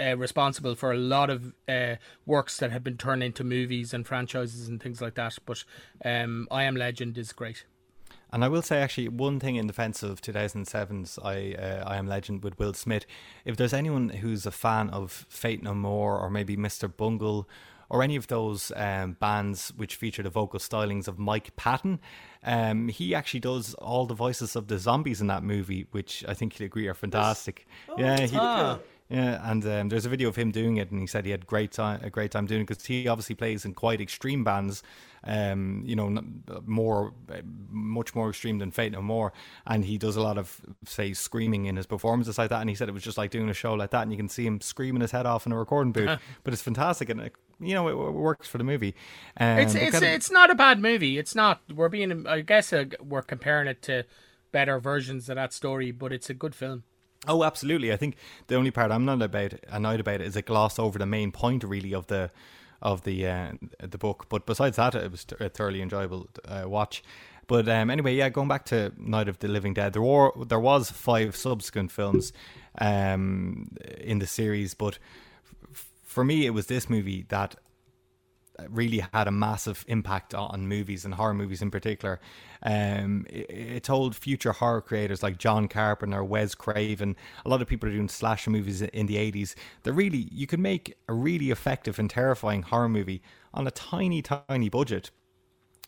[0.00, 4.06] uh, responsible for a lot of uh, works that have been turned into movies and
[4.06, 5.36] franchises and things like that.
[5.44, 5.64] But
[6.04, 7.64] um, I Am Legend is great.
[8.30, 12.06] And I will say actually one thing in defence of 2007's I uh, I Am
[12.06, 13.06] Legend with Will Smith.
[13.44, 16.94] If there's anyone who's a fan of Faith No More or maybe Mr.
[16.94, 17.48] Bungle
[17.90, 22.00] or any of those um, bands which feature the vocal stylings of Mike Patton.
[22.44, 26.34] Um, he actually does all the voices of the zombies in that movie, which I
[26.34, 27.66] think you'd agree are fantastic.
[27.88, 28.78] Oh, yeah, he, ah.
[29.10, 31.46] Yeah, and um, there's a video of him doing it, and he said he had
[31.46, 34.82] great time, a great time doing it because he obviously plays in quite extreme bands,
[35.24, 36.22] um, you know,
[36.66, 37.14] more,
[37.70, 39.32] much more extreme than Faith No More,
[39.66, 42.76] and he does a lot of say screaming in his performances like that, and he
[42.76, 44.60] said it was just like doing a show like that, and you can see him
[44.60, 47.88] screaming his head off in a recording booth, but it's fantastic, and it, you know,
[47.88, 48.94] it, it, works for the movie.
[49.38, 51.16] Um, it's it's it's not a bad movie.
[51.16, 51.62] It's not.
[51.74, 54.04] We're being, I guess, uh, we're comparing it to
[54.52, 56.84] better versions of that story, but it's a good film.
[57.26, 57.92] Oh, absolutely.
[57.92, 61.06] I think the only part I'm not about annoyed about is it glossed over the
[61.06, 62.30] main point really of the
[62.80, 64.26] of the uh, the book.
[64.28, 67.02] But besides that, it was a thoroughly enjoyable uh, watch.
[67.48, 70.60] But um, anyway, yeah, going back to Night of the Living Dead, there were there
[70.60, 72.32] was five subsequent films
[72.78, 74.98] um, in the series, but
[76.04, 77.56] for me, it was this movie that
[78.68, 82.20] really had a massive impact on movies and horror movies in particular.
[82.62, 87.68] Um, it, it, told future horror creators like John Carpenter, Wes Craven, a lot of
[87.68, 89.54] people are doing slasher movies in the 80s.
[89.84, 93.22] That really, you could make a really effective and terrifying horror movie
[93.54, 95.10] on a tiny, tiny budget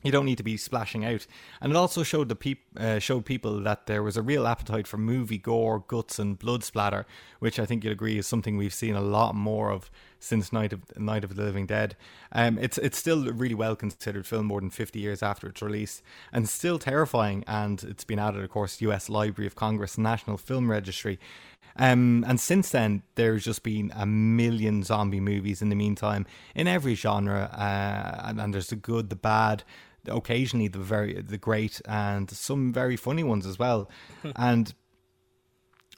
[0.02, 1.26] you don't need to be splashing out.
[1.60, 4.86] And it also showed the peop- uh, showed people that there was a real appetite
[4.86, 7.06] for movie gore, guts, and blood splatter,
[7.38, 10.72] which I think you'll agree is something we've seen a lot more of since Night
[10.72, 11.96] of Night of the Living Dead.
[12.30, 15.60] Um, it's it's still a really well considered film more than fifty years after its
[15.60, 16.02] release,
[16.32, 17.42] and still terrifying.
[17.48, 19.08] And it's been added, of course, U.S.
[19.08, 21.18] Library of Congress National Film Registry.
[21.76, 26.66] Um, and since then, there's just been a million zombie movies in the meantime in
[26.68, 29.64] every genre, uh, and, and there's the good, the bad
[30.08, 33.90] occasionally the very the great and some very funny ones as well.
[34.36, 34.74] and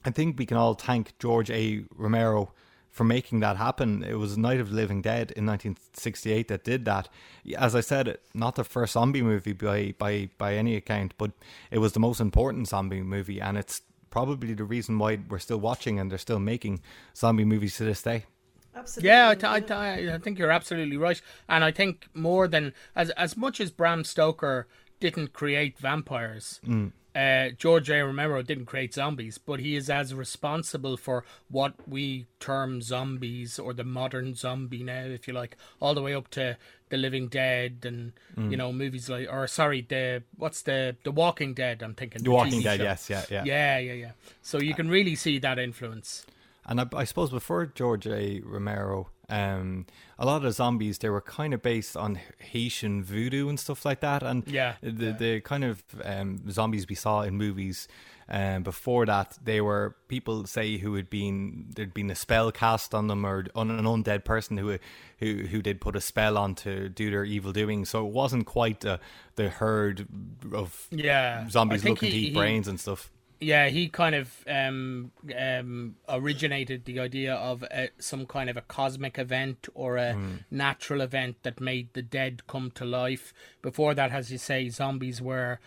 [0.04, 1.84] I think we can all thank George A.
[1.94, 2.52] Romero
[2.92, 4.04] for making that happen.
[4.04, 7.08] It was Night of the Living Dead in 1968 that did that.
[7.56, 11.32] As I said, not the first zombie movie by by by any account, but
[11.70, 15.58] it was the most important zombie movie, and it's probably the reason why we're still
[15.58, 16.82] watching and they're still making
[17.16, 18.26] zombie movies to this day.
[18.74, 19.08] Absolutely.
[19.08, 23.36] Yeah, I, I, I think you're absolutely right, and I think more than as as
[23.36, 24.68] much as Bram Stoker
[25.00, 26.60] didn't create vampires.
[26.66, 26.92] Mm.
[27.14, 28.00] Uh, George A.
[28.00, 33.74] Romero didn't create zombies, but he is as responsible for what we term zombies or
[33.74, 36.56] the modern zombie now, if you like, all the way up to
[36.88, 38.50] The Living Dead and mm.
[38.50, 41.82] you know movies like, or sorry, the what's the The Walking Dead?
[41.82, 42.78] I'm thinking The, the Walking TV Dead.
[42.78, 42.84] Show.
[42.84, 44.10] Yes, yeah, yeah, yeah, yeah, yeah.
[44.40, 46.24] So you can really see that influence.
[46.64, 48.40] And I, I, suppose before George A.
[48.44, 49.86] Romero, um,
[50.18, 53.84] a lot of the zombies they were kind of based on Haitian voodoo and stuff
[53.84, 54.22] like that.
[54.22, 55.12] And yeah, the yeah.
[55.12, 57.88] the kind of um, zombies we saw in movies
[58.28, 62.94] um, before that, they were people say who had been there'd been a spell cast
[62.94, 64.78] on them or on an undead person who
[65.18, 67.86] who who did put a spell on to do their evil doing.
[67.86, 69.00] So it wasn't quite the
[69.36, 70.06] the herd
[70.52, 73.10] of yeah zombies looking he, to eat he, brains and stuff
[73.42, 78.62] yeah, he kind of um, um, originated the idea of a, some kind of a
[78.62, 80.44] cosmic event or a mm.
[80.50, 83.34] natural event that made the dead come to life.
[83.60, 85.58] Before that, as you say, zombies were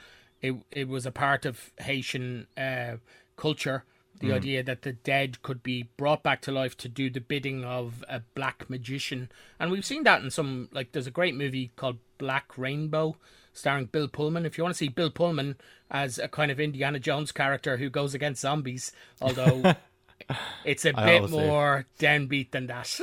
[0.41, 0.55] it.
[0.71, 2.97] It was a part of Haitian uh,
[3.35, 3.83] culture.
[4.21, 4.35] The mm.
[4.35, 8.03] idea that the dead could be brought back to life to do the bidding of
[8.07, 10.93] a black magician, and we've seen that in some like.
[10.93, 13.17] There's a great movie called Black Rainbow
[13.56, 14.46] starring Bill Pullman.
[14.46, 15.56] If you want to see Bill Pullman
[15.89, 18.91] as a kind of Indiana Jones character who goes against zombies,
[19.22, 19.74] although
[20.65, 23.00] it's a bit more downbeat than that.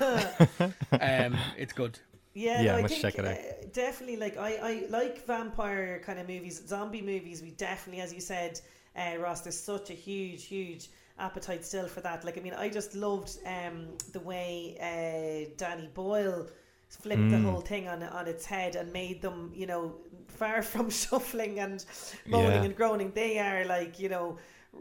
[0.92, 1.98] um, it's good.
[2.32, 3.34] Yeah, yeah, no, I think check it out.
[3.34, 4.16] Uh, definitely.
[4.16, 7.42] Like I, I like vampire kind of movies, zombie movies.
[7.42, 8.60] We definitely, as you said,
[8.94, 12.24] uh, Ross, there's such a huge, huge appetite still for that.
[12.24, 16.48] Like I mean, I just loved um, the way uh, Danny Boyle
[16.96, 17.30] flipped mm.
[17.30, 19.94] the whole thing on on its head and made them, you know,
[20.28, 21.84] far from shuffling and
[22.26, 22.62] moaning yeah.
[22.64, 23.12] and groaning.
[23.14, 24.38] They are like, you know,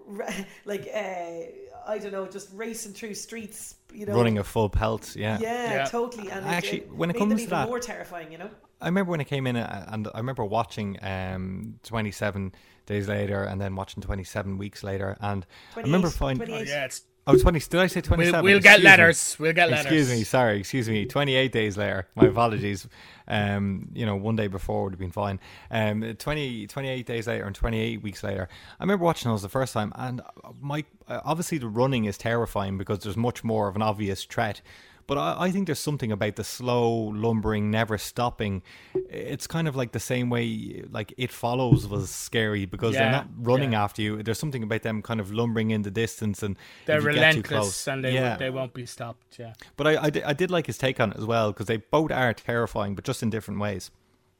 [0.66, 5.16] like uh, I don't know, just racing through streets, you know, running a full pelt.
[5.16, 5.86] Yeah, yeah, yeah.
[5.86, 6.30] totally.
[6.30, 8.50] And actually, it, when it comes to that, more terrifying, you know.
[8.82, 12.54] I remember when it came in, uh, and I remember watching um, 27
[12.86, 16.52] days later, and then watching 27 weeks later, and I remember finding.
[16.52, 17.60] Oh, yeah, it's Oh, 20.
[17.60, 18.44] Did I say 27?
[18.44, 19.36] We'll, we'll get letters.
[19.40, 19.86] We'll get letters.
[19.86, 20.24] Excuse me.
[20.24, 20.60] Sorry.
[20.60, 21.06] Excuse me.
[21.06, 22.08] 28 days later.
[22.16, 22.88] My apologies.
[23.28, 25.40] Um, you know, one day before would have been fine.
[25.72, 28.48] Um, 20, 28 days later and 28 weeks later.
[28.80, 30.22] I remember watching those the first time, and
[30.62, 34.62] my obviously the running is terrifying because there's much more of an obvious threat.
[35.08, 38.64] But I, I, think there's something about the slow lumbering, never stopping.
[39.10, 43.12] It's kind of like the same way like It Follows was scary because yeah, they're
[43.12, 43.84] not running yeah.
[43.84, 44.24] after you.
[44.24, 48.14] There's something about them kind of lumbering in the distance and they're relentless and they
[48.14, 48.38] yeah.
[48.38, 49.38] they won't be stopped.
[49.38, 49.54] Yeah.
[49.78, 52.12] But I, I, I did like his take on it as well because they both
[52.12, 53.92] are terrifying, but just in different ways.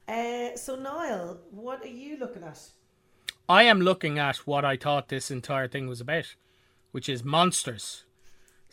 [0.08, 2.60] Uh, so Niall, what are you looking at?
[3.48, 6.36] I am looking at what I thought this entire thing was about,
[6.92, 8.06] which is monsters.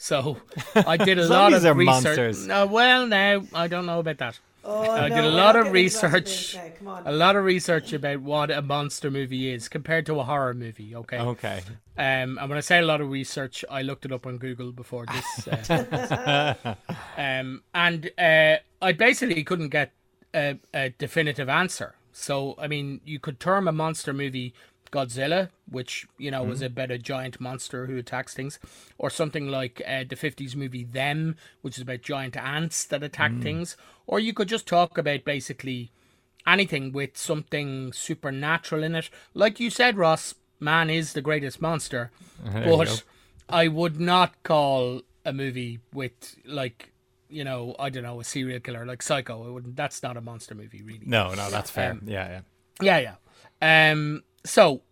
[0.02, 0.36] So
[0.74, 2.04] I did a lot of are research.
[2.04, 2.46] monsters.
[2.48, 4.40] No, well, now I don't know about that.
[4.64, 6.56] Oh, I no, did a lot of getting into that research.
[6.78, 7.06] Come on.
[7.06, 10.96] A lot of research about what a monster movie is compared to a horror movie.
[10.96, 11.20] Okay.
[11.20, 11.62] Okay.
[11.96, 14.72] Um, and when I say a lot of research, I looked it up on Google
[14.72, 15.46] before this.
[15.46, 16.74] Uh,
[17.16, 19.92] um, and uh, I basically couldn't get
[20.34, 21.94] a, a definitive answer.
[22.10, 24.52] So, I mean, you could term a monster movie
[24.92, 28.58] Godzilla, which, you know, was about a giant monster who attacks things,
[28.98, 33.32] or something like uh, the 50s movie Them, which is about giant ants that attack
[33.40, 33.76] things.
[34.06, 35.90] Or you could just talk about basically
[36.46, 39.10] anything with something supernatural in it.
[39.34, 42.10] Like you said, Ross, man is the greatest monster.
[42.44, 42.76] go.
[42.76, 43.02] but
[43.48, 46.92] I would not call a movie with like
[47.28, 49.60] you know I don't know a serial killer like Psycho.
[49.64, 51.06] That's not a monster movie, really.
[51.06, 51.92] No, no, that's fair.
[51.92, 52.98] Um, yeah, yeah.
[53.00, 53.14] Yeah,
[53.60, 53.90] yeah.
[53.92, 54.22] Um.
[54.44, 54.82] So,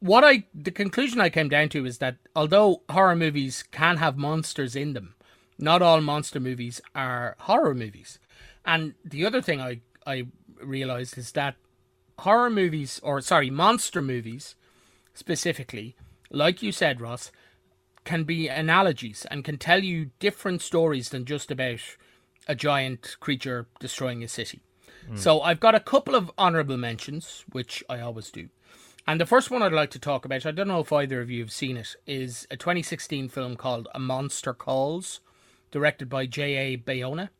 [0.00, 4.16] what I the conclusion I came down to is that although horror movies can have
[4.16, 5.14] monsters in them,
[5.58, 8.18] not all monster movies are horror movies.
[8.64, 10.26] And the other thing I I
[10.60, 11.56] realized is that
[12.18, 14.54] horror movies, or sorry, monster movies
[15.14, 15.96] specifically,
[16.30, 17.30] like you said, Ross,
[18.04, 21.80] can be analogies and can tell you different stories than just about
[22.48, 24.60] a giant creature destroying a city.
[25.08, 25.16] Hmm.
[25.16, 28.48] So I've got a couple of honorable mentions, which I always do.
[29.06, 31.30] And the first one I'd like to talk about, I don't know if either of
[31.30, 35.20] you have seen it, is a 2016 film called A Monster Calls,
[35.72, 36.76] directed by J.A.
[36.78, 37.30] Bayona.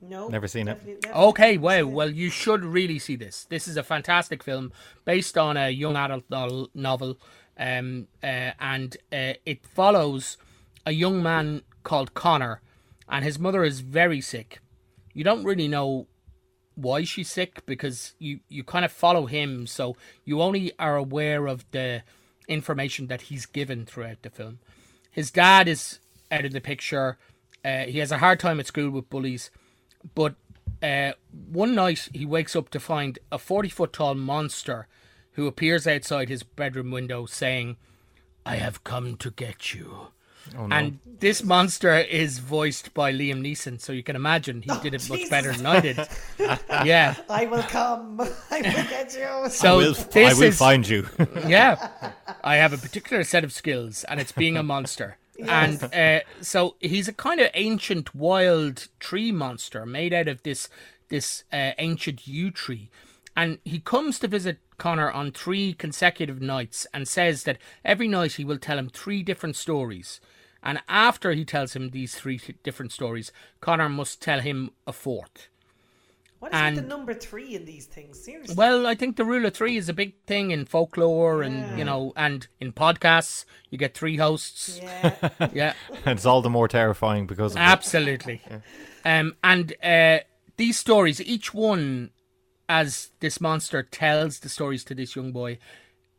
[0.00, 0.74] No, Never seen it.
[0.74, 1.72] definitely never Okay, seen wow.
[1.78, 1.88] it.
[1.88, 3.44] Well, you should really see this.
[3.48, 4.72] This is a fantastic film
[5.04, 7.18] based on a young adult nol- novel,
[7.56, 10.36] um, uh, and uh, it follows
[10.84, 12.60] a young man called Connor,
[13.08, 14.58] and his mother is very sick.
[15.14, 16.08] You don't really know
[16.74, 21.46] why she's sick because you you kind of follow him, so you only are aware
[21.46, 22.02] of the
[22.48, 24.58] information that he's given throughout the film.
[25.10, 25.98] His dad is
[26.30, 27.18] out of the picture.
[27.64, 29.50] Uh, he has a hard time at school with bullies,
[30.14, 30.34] but
[30.82, 34.88] uh, one night he wakes up to find a 40 foot tall monster
[35.32, 37.76] who appears outside his bedroom window saying,
[38.44, 40.08] I have come to get you.
[40.58, 40.76] Oh no.
[40.76, 45.08] And this monster is voiced by Liam Neeson, so you can imagine he did it
[45.08, 45.96] much better than I did.
[46.38, 47.14] yeah.
[47.28, 48.20] I will come.
[48.50, 49.50] I will get you.
[49.50, 51.08] So I will, this I will is find you.
[51.46, 55.18] yeah, I have a particular set of skills, and it's being a monster.
[55.38, 60.68] And uh, so he's a kind of ancient wild tree monster made out of this
[61.08, 62.90] this uh, ancient yew tree,
[63.36, 68.32] and he comes to visit Connor on three consecutive nights, and says that every night
[68.32, 70.20] he will tell him three different stories.
[70.60, 75.46] And after he tells him these three different stories, Connor must tell him a fourth.
[76.40, 78.18] What is with the number three in these things?
[78.18, 78.56] Seriously.
[78.56, 81.84] Well, I think the rule of three is a big thing in folklore and you
[81.84, 84.80] know, and in podcasts, you get three hosts.
[84.82, 85.14] yeah.
[85.52, 85.74] Yeah,
[86.06, 87.60] it's all the more terrifying because of it.
[87.60, 88.42] absolutely.
[89.04, 90.20] Um, and uh,
[90.56, 92.11] these stories, each one,
[92.72, 95.58] as this monster tells the stories to this young boy,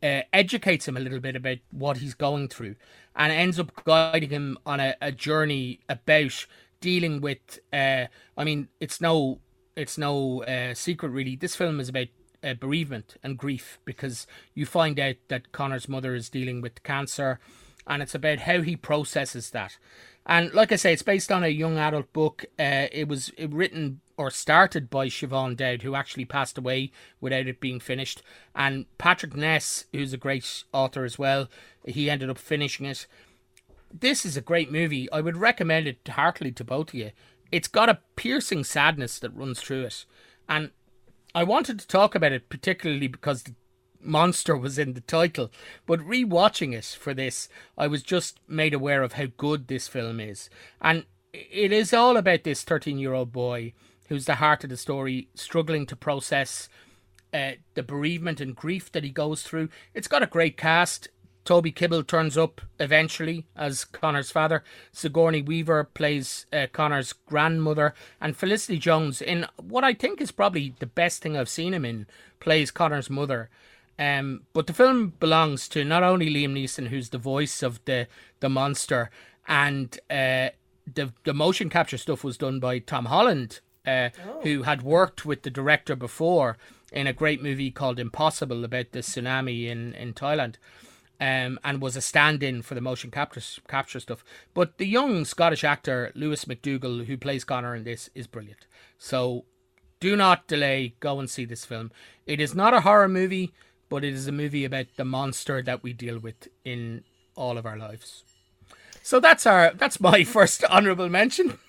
[0.00, 2.76] uh, educates him a little bit about what he's going through,
[3.16, 6.46] and ends up guiding him on a, a journey about
[6.80, 7.58] dealing with.
[7.72, 8.06] Uh,
[8.38, 9.40] I mean, it's no,
[9.74, 11.34] it's no uh, secret really.
[11.34, 12.06] This film is about
[12.44, 17.40] uh, bereavement and grief because you find out that Connor's mother is dealing with cancer,
[17.84, 19.76] and it's about how he processes that.
[20.26, 22.46] And like I say, it's based on a young adult book.
[22.58, 27.60] Uh, it was written or started by Siobhan Dowd, who actually passed away without it
[27.60, 28.22] being finished.
[28.54, 31.48] And Patrick Ness, who's a great author as well,
[31.84, 33.06] he ended up finishing it.
[33.92, 35.10] This is a great movie.
[35.12, 37.10] I would recommend it heartily to both of you.
[37.52, 40.04] It's got a piercing sadness that runs through it.
[40.48, 40.70] And
[41.34, 43.54] I wanted to talk about it particularly because the
[44.04, 45.50] monster was in the title.
[45.86, 50.20] But rewatching it for this, I was just made aware of how good this film
[50.20, 50.50] is.
[50.80, 53.72] And it is all about this 13 year old boy
[54.08, 56.68] who's the heart of the story, struggling to process
[57.32, 59.68] uh, the bereavement and grief that he goes through.
[59.94, 61.08] It's got a great cast.
[61.44, 64.64] Toby Kebbell turns up eventually as Connor's father.
[64.92, 70.74] Sigourney Weaver plays uh, Connor's grandmother, and Felicity Jones, in what I think is probably
[70.78, 72.06] the best thing I've seen him in,
[72.40, 73.50] plays Connor's mother.
[73.98, 78.08] Um, but the film belongs to not only Liam Neeson, who's the voice of the
[78.40, 79.10] the monster,
[79.46, 80.50] and uh,
[80.92, 84.10] the the motion capture stuff was done by Tom Holland, uh,
[84.42, 86.56] who had worked with the director before
[86.92, 90.56] in a great movie called Impossible about the tsunami in in Thailand.
[91.20, 94.24] Um, and was a stand-in for the motion capture capture stuff.
[94.52, 98.66] But the young Scottish actor Lewis MacDougall, who plays Connor in this, is brilliant.
[98.98, 99.44] So
[100.00, 100.96] do not delay.
[100.98, 101.92] Go and see this film.
[102.26, 103.54] It is not a horror movie,
[103.94, 107.04] but it is a movie about the monster that we deal with in
[107.36, 108.24] all of our lives.
[109.04, 111.58] So that's our that's my first honourable mention.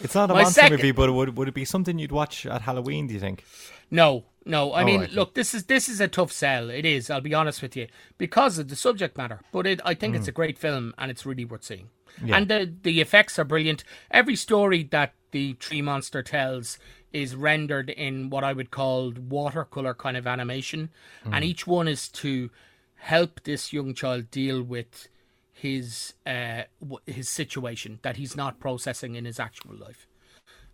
[0.00, 2.44] It's not a My monster second- movie, but would would it be something you'd watch
[2.44, 3.06] at Halloween?
[3.06, 3.42] Do you think?
[3.90, 4.72] No, no.
[4.72, 5.12] I oh, mean, right.
[5.12, 6.68] look, this is this is a tough sell.
[6.68, 7.08] It is.
[7.08, 7.86] I'll be honest with you
[8.18, 9.40] because of the subject matter.
[9.50, 10.34] But it, I think it's mm.
[10.34, 11.88] a great film and it's really worth seeing.
[12.22, 12.36] Yeah.
[12.36, 13.82] And the the effects are brilliant.
[14.10, 16.78] Every story that the tree monster tells
[17.14, 20.90] is rendered in what I would call watercolor kind of animation,
[21.32, 22.50] and each one is to
[22.96, 25.08] help this young child deal with
[25.52, 26.62] his uh
[27.06, 30.06] his situation that he's not processing in his actual life.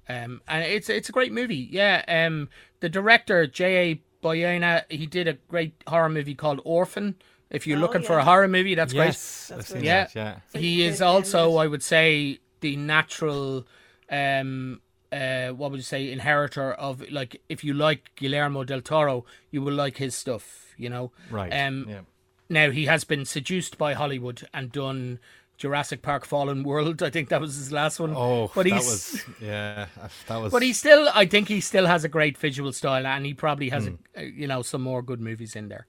[0.09, 1.69] Um, and it's it's a great movie.
[1.71, 2.03] Yeah.
[2.09, 2.49] Um,
[2.81, 3.65] the director J.
[3.93, 4.03] A.
[4.23, 7.15] Bayona, he did a great horror movie called Orphan.
[7.51, 9.87] If you're Oh, looking for a horror movie, that's yes, That's I've seen great.
[9.87, 10.05] Yeah.
[10.05, 10.35] that, yeah.
[10.53, 11.57] So he is also.
[11.57, 13.67] I would say, the natural,
[14.11, 14.81] um,
[15.13, 19.63] uh, what would you say, inheritor of like if you like Guillermo del Toro, you
[19.63, 20.75] will like his stuff.
[20.77, 21.53] You know, Right.
[21.53, 22.01] Um, yeah.
[22.49, 25.19] now he has been seduced by Hollywood and done
[25.59, 27.03] Jurassic Park: Fallen World.
[27.09, 28.15] I think that was his last one.
[28.17, 29.87] Oh, but that he's was yeah.
[30.27, 30.53] That was.
[30.53, 33.69] but he still, I think he still has a great visual style, and he probably
[33.69, 35.87] has, a, you know, some more good movies in there.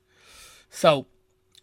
[0.69, 1.05] So,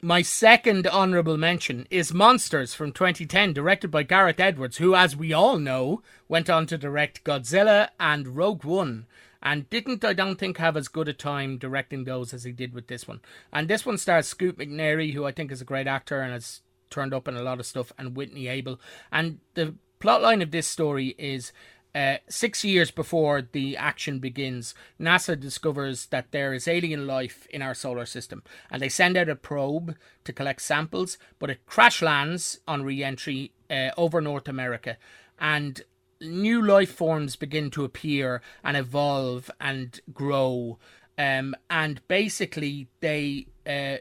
[0.00, 5.32] my second honorable mention is Monsters from 2010, directed by Gareth Edwards, who, as we
[5.32, 9.06] all know, went on to direct Godzilla and Rogue One.
[9.42, 12.74] And didn't, I don't think, have as good a time directing those as he did
[12.74, 13.20] with this one.
[13.52, 16.60] And this one stars Scoot McNairy, who I think is a great actor and has
[16.90, 18.80] turned up in a lot of stuff, and Whitney Able.
[19.10, 21.52] And the plotline of this story is
[21.98, 27.60] uh, six years before the action begins, NASA discovers that there is alien life in
[27.60, 32.00] our solar system, and they send out a probe to collect samples, but it crash
[32.00, 34.96] lands on re entry uh, over North America.
[35.40, 35.82] And
[36.20, 40.78] new life forms begin to appear and evolve and grow.
[41.18, 43.48] Um, and basically, they.
[43.66, 43.96] Uh,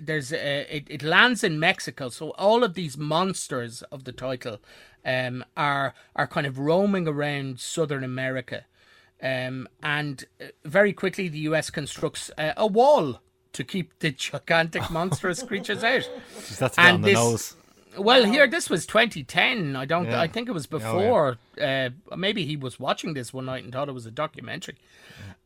[0.00, 4.58] there's a, it, it lands in Mexico, so all of these monsters of the title
[5.06, 8.66] um, are are kind of roaming around Southern America,
[9.22, 11.70] um, and uh, very quickly the U.S.
[11.70, 13.20] constructs uh, a wall
[13.52, 16.02] to keep the gigantic monstrous creatures out.
[16.40, 17.56] Jeez, that's and on the this- nose.
[17.96, 19.76] Well, here this was 2010.
[19.76, 20.06] I don't.
[20.06, 20.20] Yeah.
[20.20, 20.78] I think it was yeah.
[20.78, 21.38] before.
[21.60, 24.76] uh, maybe he was watching this one night and thought it was a documentary.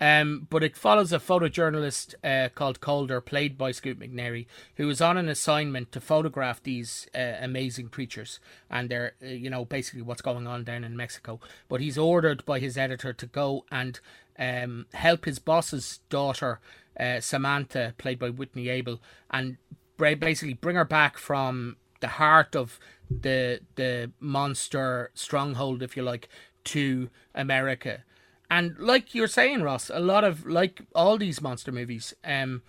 [0.00, 4.46] Um, but it follows a photojournalist uh, called Calder, played by Scoot McNairy,
[4.76, 8.40] who is on an assignment to photograph these uh, amazing creatures
[8.70, 11.38] and they're, uh, you know, basically what's going on down in Mexico.
[11.68, 14.00] But he's ordered by his editor to go and
[14.38, 16.60] um, help his boss's daughter,
[16.98, 19.58] uh, Samantha, played by Whitney Able, and
[19.98, 22.78] basically bring her back from the heart of
[23.10, 26.28] the the monster stronghold, if you like,
[26.64, 28.04] to America.
[28.50, 32.62] And like you're saying, Ross, a lot of like all these monster movies, um,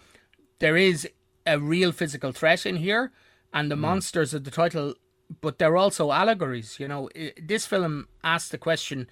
[0.60, 1.08] there is
[1.46, 3.12] a real physical threat in here,
[3.54, 4.94] and the monsters of the title,
[5.42, 6.80] but they're also allegories.
[6.80, 7.10] You know,
[7.42, 9.10] this film asks the question: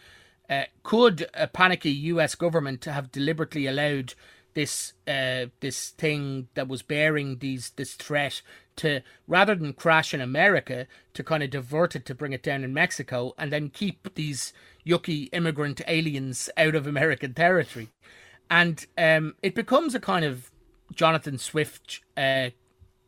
[0.50, 2.36] uh, Could a panicky U.S.
[2.36, 4.14] government have deliberately allowed
[4.60, 8.42] this uh, this thing that was bearing these this threat
[8.76, 12.66] to rather than crash in America to kind of divert it to bring it down
[12.66, 14.52] in Mexico and then keep these
[14.86, 17.88] yucky immigrant aliens out of American territory,
[18.50, 20.52] and um, it becomes a kind of
[20.94, 22.50] Jonathan Swift uh,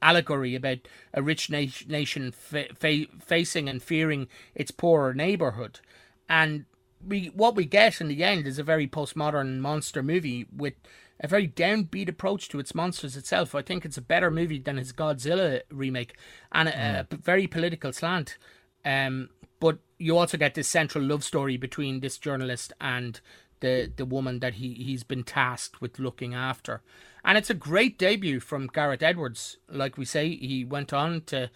[0.01, 5.81] allegory about a rich na- nation fa- fa- facing and fearing its poorer neighborhood,
[6.29, 6.63] and
[7.05, 10.75] we what we get in the end is a very postmodern monster movie with
[11.21, 13.55] a very downbeat approach to its monsters itself.
[13.55, 16.17] I think it's a better movie than his Godzilla remake,
[16.51, 18.37] and a, a very political slant.
[18.83, 23.21] Um, but you also get this central love story between this journalist and
[23.59, 26.81] the the woman that he he's been tasked with looking after,
[27.23, 29.57] and it's a great debut from Gareth Edwards.
[29.69, 31.51] Like we say, he went on to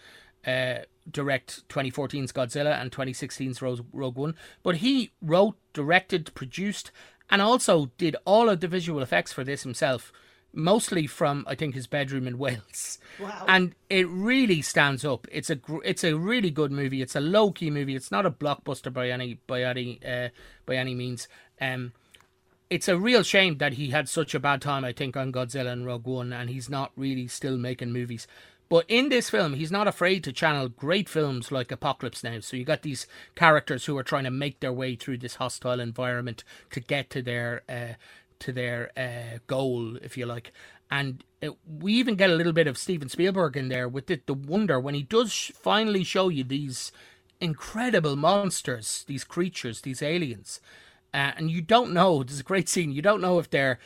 [0.46, 0.78] uh,
[1.10, 6.90] direct 2014's Godzilla and 2016's Rogue, Rogue One, but he wrote, directed, produced,
[7.30, 10.12] and also did all of the visual effects for this himself.
[10.52, 13.44] Mostly from I think his bedroom in Wales, Wow.
[13.46, 15.26] and it really stands up.
[15.30, 17.02] It's a gr- it's a really good movie.
[17.02, 17.94] It's a low key movie.
[17.94, 20.30] It's not a blockbuster by any by any uh,
[20.64, 21.28] by any means.
[21.60, 21.92] Um,
[22.70, 24.82] it's a real shame that he had such a bad time.
[24.84, 28.26] I think on Godzilla and Rogue One, and he's not really still making movies.
[28.68, 32.40] But in this film, he's not afraid to channel great films like Apocalypse Now.
[32.40, 33.06] So you got these
[33.36, 36.42] characters who are trying to make their way through this hostile environment
[36.72, 37.94] to get to their uh,
[38.40, 40.52] to their uh, goal, if you like.
[40.90, 44.20] And it, we even get a little bit of Steven Spielberg in there with the,
[44.26, 46.92] the wonder when he does sh- finally show you these
[47.40, 50.60] incredible monsters, these creatures, these aliens,
[51.14, 52.22] uh, and you don't know.
[52.22, 52.92] There's a great scene.
[52.92, 53.78] You don't know if they're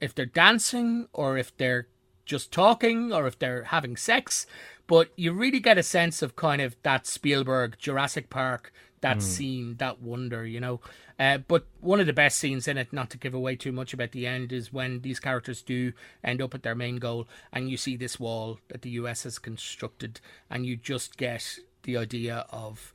[0.00, 1.88] if they're dancing or if they're
[2.28, 4.46] just talking or if they're having sex.
[4.86, 8.72] but you really get a sense of kind of that Spielberg Jurassic Park,
[9.02, 10.80] that scene, that wonder, you know.
[11.18, 13.92] Uh, but one of the best scenes in it, not to give away too much
[13.92, 15.92] about the end, is when these characters do
[16.24, 19.38] end up at their main goal, and you see this wall that the US has
[19.38, 22.92] constructed, and you just get the idea of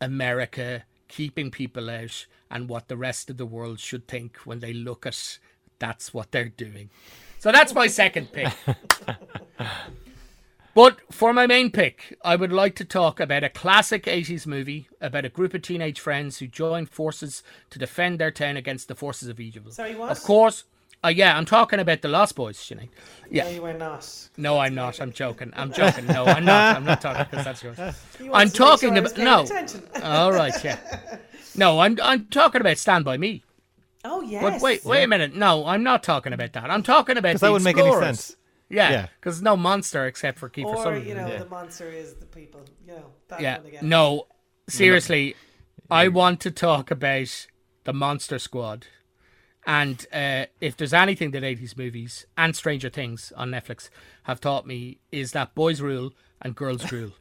[0.00, 4.72] America keeping people out and what the rest of the world should think when they
[4.72, 5.38] look at
[5.78, 6.90] that's what they're doing.
[7.46, 8.52] So that's my second pick.
[10.74, 14.88] but for my main pick, I would like to talk about a classic 80s movie
[15.00, 18.96] about a group of teenage friends who join forces to defend their town against the
[18.96, 19.70] forces of evil.
[19.70, 20.10] Sorry, what?
[20.10, 20.64] Of course.
[21.04, 22.88] Uh, yeah, I'm talking about the Lost Boys, Sinead.
[23.30, 23.44] Yeah.
[23.44, 24.28] No, you are not.
[24.36, 25.00] No, I'm not.
[25.00, 25.52] I'm joking.
[25.54, 26.08] I'm joking.
[26.08, 26.76] No, I'm not.
[26.76, 27.78] I'm not talking because that's yours.
[27.78, 27.94] I'm
[28.28, 29.42] wanted to make talking sure about no.
[29.44, 29.84] attention.
[30.02, 30.80] All right, yeah.
[31.54, 33.44] No, I'm I'm talking about Stand by Me.
[34.08, 34.42] Oh yes.
[34.42, 35.34] But wait, wait a minute.
[35.34, 36.70] No, I'm not talking about that.
[36.70, 38.36] I'm talking about Because that wouldn't make any sense.
[38.68, 39.06] Yeah, Yeah.
[39.20, 41.06] because no monster except for Kiefer Or Sutherland.
[41.06, 41.38] you know, Yeah.
[41.38, 42.62] the monster is the people.
[42.86, 43.88] You know that yeah, again.
[43.88, 44.26] no,
[44.68, 45.34] seriously,
[45.90, 47.46] I want to talk about
[47.84, 48.86] the Monster Squad.
[49.68, 53.88] And uh, if there's anything that 80s movies and Stranger Things on Netflix
[54.24, 57.12] have taught me is that boys rule and girls rule.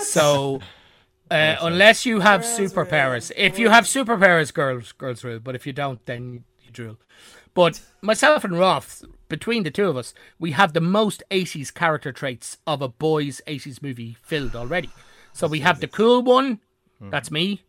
[0.00, 0.60] so
[1.30, 3.46] uh, unless you have Girls superpowers, rule.
[3.46, 5.40] if you have superpowers, girls girls rule.
[5.40, 6.98] But if you don't, then you drool.
[7.54, 12.12] But myself and Ross, between the two of us, we have the most 80s character
[12.12, 14.90] traits of a boys 80s movie filled already.
[15.32, 16.60] So we have the cool one,
[17.00, 17.62] that's me.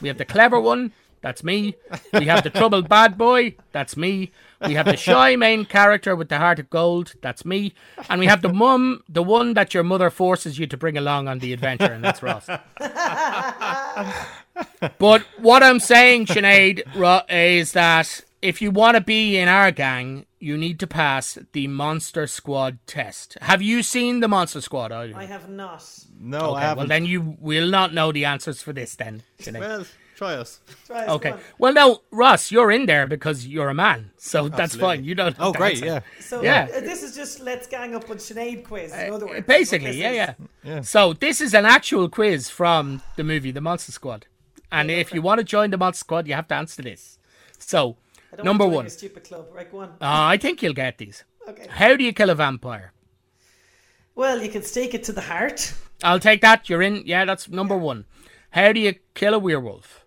[0.00, 0.92] We have the clever one,
[1.22, 1.74] that's me.
[2.12, 4.32] We have the troubled bad boy, that's me.
[4.66, 7.72] We have the shy main character with the heart of gold, that's me.
[8.08, 11.28] And we have the mum, the one that your mother forces you to bring along
[11.28, 12.46] on the adventure, and that's Ross.
[14.98, 16.82] But what I'm saying, Sinead,
[17.30, 21.66] is that if you want to be in our gang, you need to pass the
[21.66, 23.36] Monster Squad test.
[23.42, 24.90] Have you seen the Monster Squad?
[24.92, 25.84] I have not.
[26.18, 26.78] No, I Okay, haven't.
[26.78, 29.60] well then you will not know the answers for this then, Sinead.
[29.60, 29.84] Well,
[30.20, 30.50] try us.
[30.86, 31.32] Try us, Okay.
[31.62, 31.86] Well, no,
[32.22, 34.00] Ross, you're in there because you're a man,
[34.30, 35.00] so that's fine.
[35.08, 35.34] You don't.
[35.36, 35.86] have Oh, great, answer.
[35.86, 36.00] yeah.
[36.30, 36.68] So Yeah.
[36.76, 38.92] uh, this is just let's gang up on Sinead quiz.
[38.92, 40.32] In other words, Basically, yeah, yeah,
[40.70, 40.80] Yeah.
[40.94, 44.22] So this is an actual quiz from the movie The Monster Squad,
[44.70, 47.18] and if you want to join the Monster Squad, you have to answer this.
[47.58, 47.96] So,
[48.32, 49.44] I don't number want to one, your stupid club.
[49.58, 49.88] Right, go on.
[50.08, 51.24] uh, I think you'll get these.
[51.48, 51.66] Okay.
[51.80, 52.92] How do you kill a vampire?
[54.14, 55.72] Well, you can stake it to the heart.
[56.02, 56.68] I'll take that.
[56.68, 56.94] You're in.
[57.06, 58.04] Yeah, that's number one.
[58.50, 59.99] How do you kill a werewolf?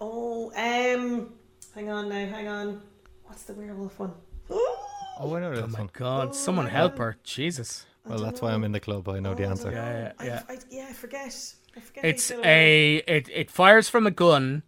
[0.00, 0.52] A werewolf.
[0.56, 1.32] Oh, um,
[1.74, 2.82] hang on now, hang on.
[3.24, 4.12] What's the werewolf one?
[4.50, 5.90] Oh, I know this My one.
[5.92, 7.16] God, someone help her!
[7.24, 7.86] Jesus.
[8.06, 9.08] Well, that's why I'm in the club.
[9.08, 9.70] I know the answer.
[9.72, 10.42] Yeah, I, yeah.
[10.48, 11.54] I, yeah, I forget.
[11.76, 12.04] I forget.
[12.04, 14.62] It's a it, it fires from a gun,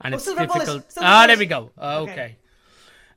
[0.00, 0.84] and Oh, it's difficult.
[0.98, 1.26] Ah, bullet.
[1.28, 1.70] there we go.
[1.76, 2.12] Okay.
[2.12, 2.36] Okay.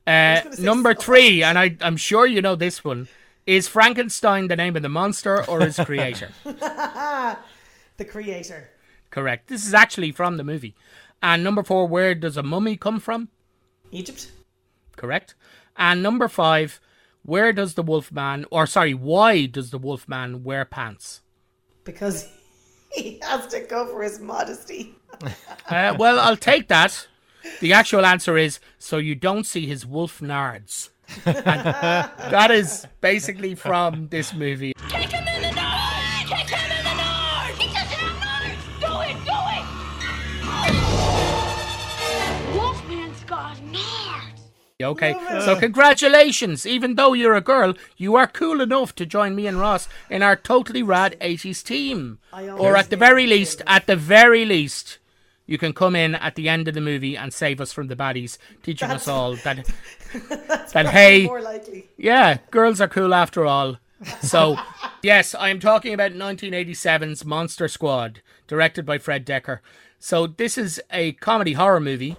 [0.06, 3.08] Uh, was gonna say number silver three, and I I'm sure you know this one.
[3.46, 6.30] Is Frankenstein the name of the monster or his creator?
[6.44, 8.70] the creator.
[9.10, 9.48] Correct.
[9.48, 10.74] This is actually from the movie.
[11.22, 13.28] And number four, where does a mummy come from?
[13.90, 14.30] Egypt.
[14.96, 15.34] Correct.
[15.76, 16.80] And number five,
[17.22, 21.22] where does the wolfman, or sorry, why does the wolfman wear pants?
[21.84, 22.28] Because
[22.92, 24.94] he has to cover his modesty.
[25.68, 27.08] Uh, well, I'll take that.
[27.60, 30.88] The actual answer is so you don't see his wolf nards.
[31.24, 34.72] That is basically from this movie.
[44.80, 46.64] Okay, so congratulations.
[46.64, 50.22] Even though you're a girl, you are cool enough to join me and Ross in
[50.22, 52.20] our totally rad 80s team.
[52.32, 54.98] Or at the very least, at the very least,
[55.46, 57.96] you can come in at the end of the movie and save us from the
[57.96, 59.68] baddies, teaching us all that
[60.72, 61.88] that hey, More likely.
[61.96, 63.78] yeah, girls are cool after all.
[64.22, 64.58] So,
[65.02, 69.60] yes, I am talking about 1987's Monster Squad, directed by Fred Decker.
[69.98, 72.16] So, this is a comedy horror movie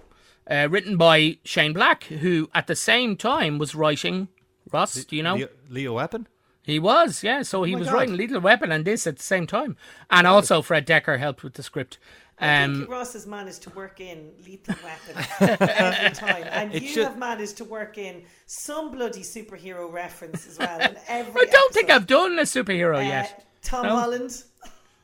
[0.50, 4.28] uh, written by Shane Black, who at the same time was writing.
[4.72, 5.36] Ross, do you know?
[5.36, 6.28] Leo, Leo Weapon?
[6.64, 7.42] He was, yeah.
[7.42, 7.96] So he my was God.
[7.96, 9.76] writing Lethal Weapon and this at the same time.
[10.12, 11.98] And also, Fred Decker helped with the script.
[12.42, 16.84] I Um, think Ross has managed to work in Lethal Weapon every time, and It
[16.84, 20.80] you should- have managed to work in some bloody superhero reference as well.
[20.80, 21.90] In every I don't think.
[21.90, 23.46] I've done a superhero Uh, yet.
[23.64, 23.96] Tom No?
[23.96, 24.44] Holland.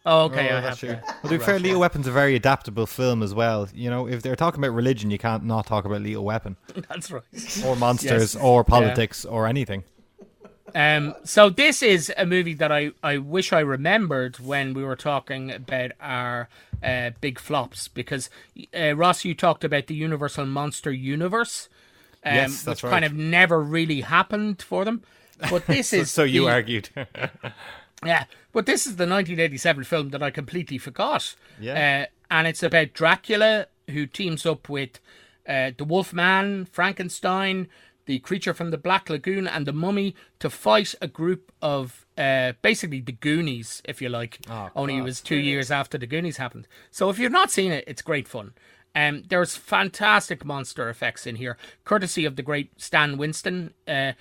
[0.06, 0.89] Oh, okay, Oh, I that's have.
[0.89, 0.89] true.
[0.89, 1.16] yeah.
[1.24, 3.68] Well, to be fair, Lethal Weapon's a very adaptable film as well.
[3.74, 6.58] You know, if they're talking about religion, you can't not talk about Lethal Weapon
[6.89, 7.24] That's right.
[7.66, 8.43] or monsters Yes.
[8.43, 9.84] or politics or anything.
[10.74, 14.95] Um, so this is a movie that I, I wish I remembered when we were
[14.97, 16.49] talking about our
[16.84, 18.30] uh, big flops because
[18.78, 21.70] uh, Ross, you talked about the Universal Monster Universe,
[22.26, 22.95] um, Yes, that's which right.
[23.01, 25.03] kind of never really happened for them.
[25.49, 26.89] But this So, is so you the- argued.
[28.06, 31.36] Yeah, but this is the 1987 film that I completely forgot.
[31.60, 32.08] Yeah.
[32.08, 34.99] Uh, and it's about Dracula who teams up with
[35.47, 37.68] uh, the Wolfman, Frankenstein,
[38.06, 42.53] the creature from the Black Lagoon, and the Mummy to fight a group of uh,
[42.62, 44.39] basically the Goonies, if you like.
[44.49, 46.68] Oh, Only it was two years after the Goonies happened.
[46.91, 48.53] So if you've not seen it, it's great fun.
[48.95, 53.74] Um, there's fantastic monster effects in here, courtesy of the great Stan Winston.
[53.88, 54.14] Uh,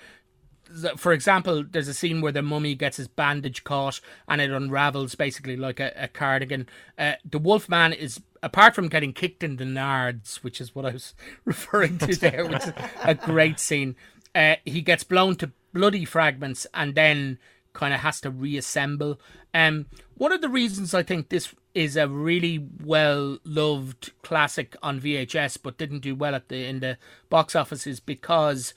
[0.97, 5.15] for example, there's a scene where the mummy gets his bandage caught and it unravels
[5.15, 6.67] basically like a, a cardigan.
[6.97, 10.91] Uh, the Wolfman is, apart from getting kicked in the nards, which is what I
[10.91, 11.13] was
[11.45, 12.73] referring to there, which is
[13.03, 13.95] a great scene,
[14.33, 17.37] uh, he gets blown to bloody fragments and then
[17.73, 19.19] kind of has to reassemble.
[19.53, 24.99] Um, one of the reasons I think this is a really well loved classic on
[24.99, 26.97] VHS, but didn't do well at the in the
[27.29, 28.73] box office, is because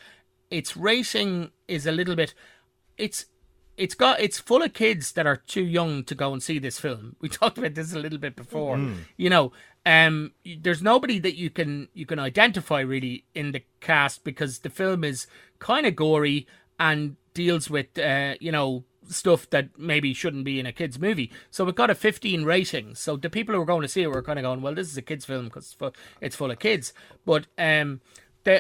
[0.51, 2.35] its rating is a little bit.
[2.97, 3.27] It's
[3.77, 6.79] it's got it's full of kids that are too young to go and see this
[6.79, 7.17] film.
[7.21, 8.77] We talked about this a little bit before.
[9.17, 9.53] You know,
[9.87, 14.71] um, there's nobody that you can you can identify really in the cast because the
[14.71, 15.27] film is
[15.59, 16.47] kind of gory
[16.79, 21.33] and deals with uh, you know stuff that maybe shouldn't be in a kids movie.
[21.51, 22.95] So it got a 15 rating.
[22.95, 24.91] So the people who were going to see it were kind of going, well, this
[24.91, 26.93] is a kids film because it's full, it's full of kids.
[27.25, 28.01] But um,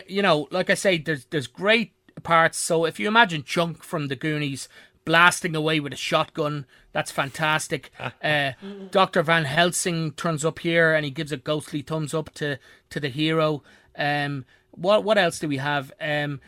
[0.07, 2.59] you know, like I say, there's there's great parts.
[2.59, 4.69] So if you imagine Chunk from the Goonies
[5.05, 7.91] blasting away with a shotgun, that's fantastic.
[8.23, 8.53] uh,
[8.91, 12.59] Doctor Van Helsing turns up here and he gives a ghostly thumbs up to
[12.91, 13.63] to the hero.
[13.97, 15.93] Um, what what else do we have?
[16.01, 16.41] Um,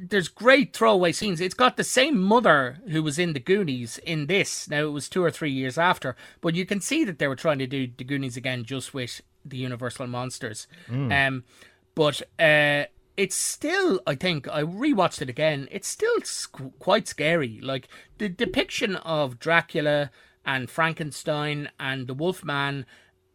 [0.00, 1.40] there's great throwaway scenes.
[1.40, 4.68] It's got the same mother who was in the Goonies in this.
[4.68, 7.36] Now it was two or three years after, but you can see that they were
[7.36, 10.66] trying to do the Goonies again, just with the Universal monsters.
[11.12, 11.44] Um,
[11.94, 12.84] but uh,
[13.16, 15.68] it's still, I think, I rewatched it again.
[15.70, 16.16] It's still
[16.78, 17.60] quite scary.
[17.62, 17.88] Like
[18.18, 20.10] the depiction of Dracula
[20.44, 22.86] and Frankenstein and the Wolfman.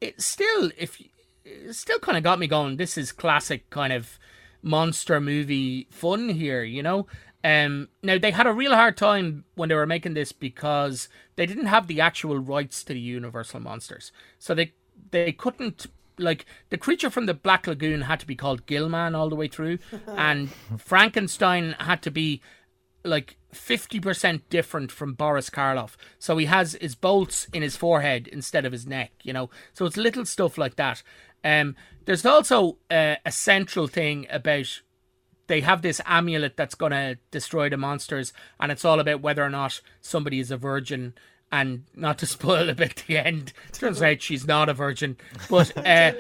[0.02, 1.02] It still, if
[1.46, 2.78] it still kind of got me going.
[2.78, 4.20] This is classic kind of
[4.62, 7.08] monster movie fun here, you know.
[7.44, 11.46] Um, now they had a real hard time when they were making this because they
[11.46, 14.74] didn't have the actual rights to the Universal monsters, so they
[15.12, 15.86] they couldn't
[16.18, 19.48] like the creature from the Black Lagoon had to be called Gilman all the way
[19.48, 22.42] through, and Frankenstein had to be
[23.04, 25.96] like 50% different from Boris Karloff.
[26.20, 29.50] So he has his bolts in his forehead instead of his neck, you know.
[29.74, 31.04] So it's little stuff like that.
[31.44, 34.82] Um, there's also uh, a central thing about
[35.48, 39.44] they have this amulet that's going to destroy the monsters, and it's all about whether
[39.44, 41.14] or not somebody is a virgin.
[41.52, 45.18] And not to spoil a bit the end, turns out she's not a virgin.
[45.50, 46.14] But uh,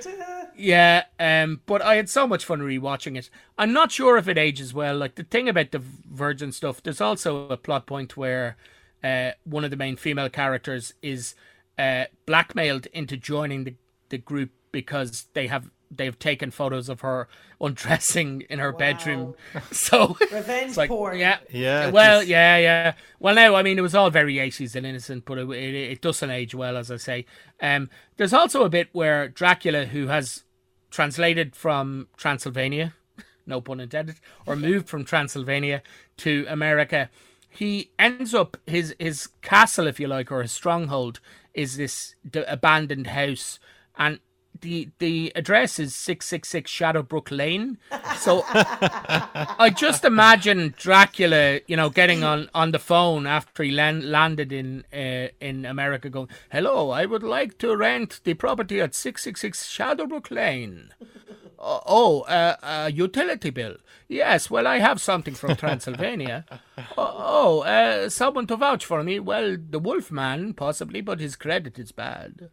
[0.55, 3.29] yeah, um, but I had so much fun rewatching it.
[3.57, 4.97] I'm not sure if it ages well.
[4.97, 8.57] Like the thing about the virgin stuff, there's also a plot point where
[9.03, 11.35] uh, one of the main female characters is
[11.77, 13.75] uh, blackmailed into joining the,
[14.09, 17.27] the group because they have they've taken photos of her
[17.61, 19.35] undressing in her bedroom.
[19.71, 21.17] So Revenge it's like, porn.
[21.17, 22.93] yeah, Yeah, Well, just- yeah, yeah.
[23.19, 26.01] Well, now I mean, it was all very 80s and innocent, but it, it, it
[26.01, 27.25] doesn't age well, as I say.
[27.61, 30.43] Um, there's also a bit where Dracula, who has
[30.91, 32.93] translated from Transylvania,
[33.45, 35.81] no pun intended, or moved from Transylvania
[36.17, 37.09] to America,
[37.49, 41.19] he ends up his his castle, if you like, or his stronghold,
[41.53, 43.57] is this abandoned house,
[43.97, 44.19] and
[44.61, 47.77] the the address is six six six Shadowbrook Lane.
[48.17, 54.09] So I just imagine Dracula, you know, getting on, on the phone after he land,
[54.09, 58.95] landed in uh, in America, going, "Hello, I would like to rent the property at
[58.95, 60.89] six six six Shadowbrook Lane."
[61.59, 63.77] Oh, oh uh, a utility bill.
[64.07, 66.45] Yes, well, I have something from Transylvania.
[66.77, 69.19] oh, oh uh, someone to vouch for me.
[69.19, 72.49] Well, the Wolfman, possibly, but his credit is bad.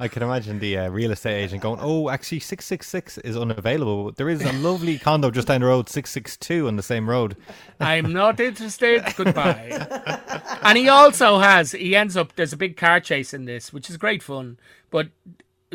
[0.00, 3.36] I can imagine the uh, real estate agent going, "Oh, actually, six six six is
[3.36, 4.12] unavailable.
[4.12, 7.10] There is a lovely condo just down the road, six six two on the same
[7.10, 7.36] road."
[7.80, 9.02] I'm not interested.
[9.16, 10.28] Goodbye.
[10.62, 13.90] and he also has, he ends up, there's a big car chase in this, which
[13.90, 14.58] is great fun.
[14.90, 15.08] But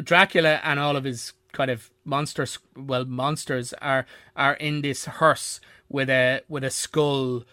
[0.02, 4.06] Dracula and all of his kind of monsters, well, monsters are
[4.38, 5.60] are in this hearse
[5.90, 7.44] with a with a skull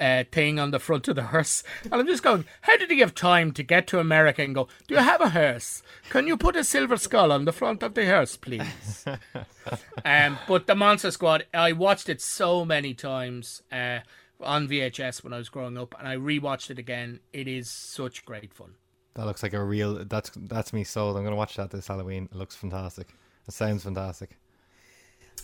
[0.00, 1.62] uh, thing on the front of the hearse.
[1.84, 4.68] And I'm just going, how did he have time to get to America and go,
[4.86, 5.82] do you have a hearse?
[6.10, 9.04] Can you put a silver skull on the front of the hearse, please?
[10.04, 14.00] um, but the Monster Squad, I watched it so many times uh,
[14.40, 17.20] on VHS when I was growing up, and I rewatched it again.
[17.32, 18.74] It is such great fun.
[19.14, 20.04] That looks like a real.
[20.04, 21.16] That's that's me sold.
[21.16, 22.28] I'm gonna watch that this Halloween.
[22.30, 23.08] It looks fantastic.
[23.48, 24.38] It sounds fantastic.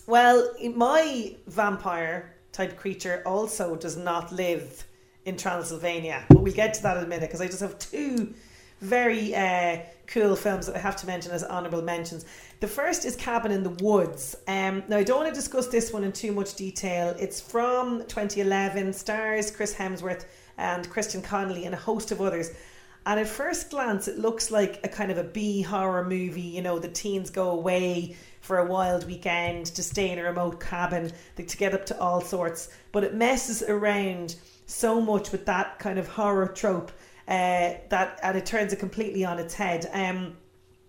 [0.06, 4.86] Well, my vampire type creature also does not live
[5.26, 6.24] in Transylvania.
[6.28, 8.32] But we'll get to that in a minute because I just have two
[8.80, 12.24] very uh, cool films that I have to mention as honourable mentions.
[12.60, 14.36] The first is Cabin in the Woods.
[14.46, 17.14] Um, now, I don't want to discuss this one in too much detail.
[17.18, 20.26] It's from 2011, stars Chris Hemsworth
[20.56, 22.50] and Kristen Connolly and a host of others.
[23.06, 26.40] And at first glance, it looks like a kind of a B horror movie.
[26.40, 30.60] You know, the teens go away for a wild weekend to stay in a remote
[30.60, 32.70] cabin to get up to all sorts.
[32.92, 34.36] But it messes around
[34.66, 36.90] so much with that kind of horror trope
[37.28, 39.88] uh, that and it turns it completely on its head.
[39.92, 40.36] Um,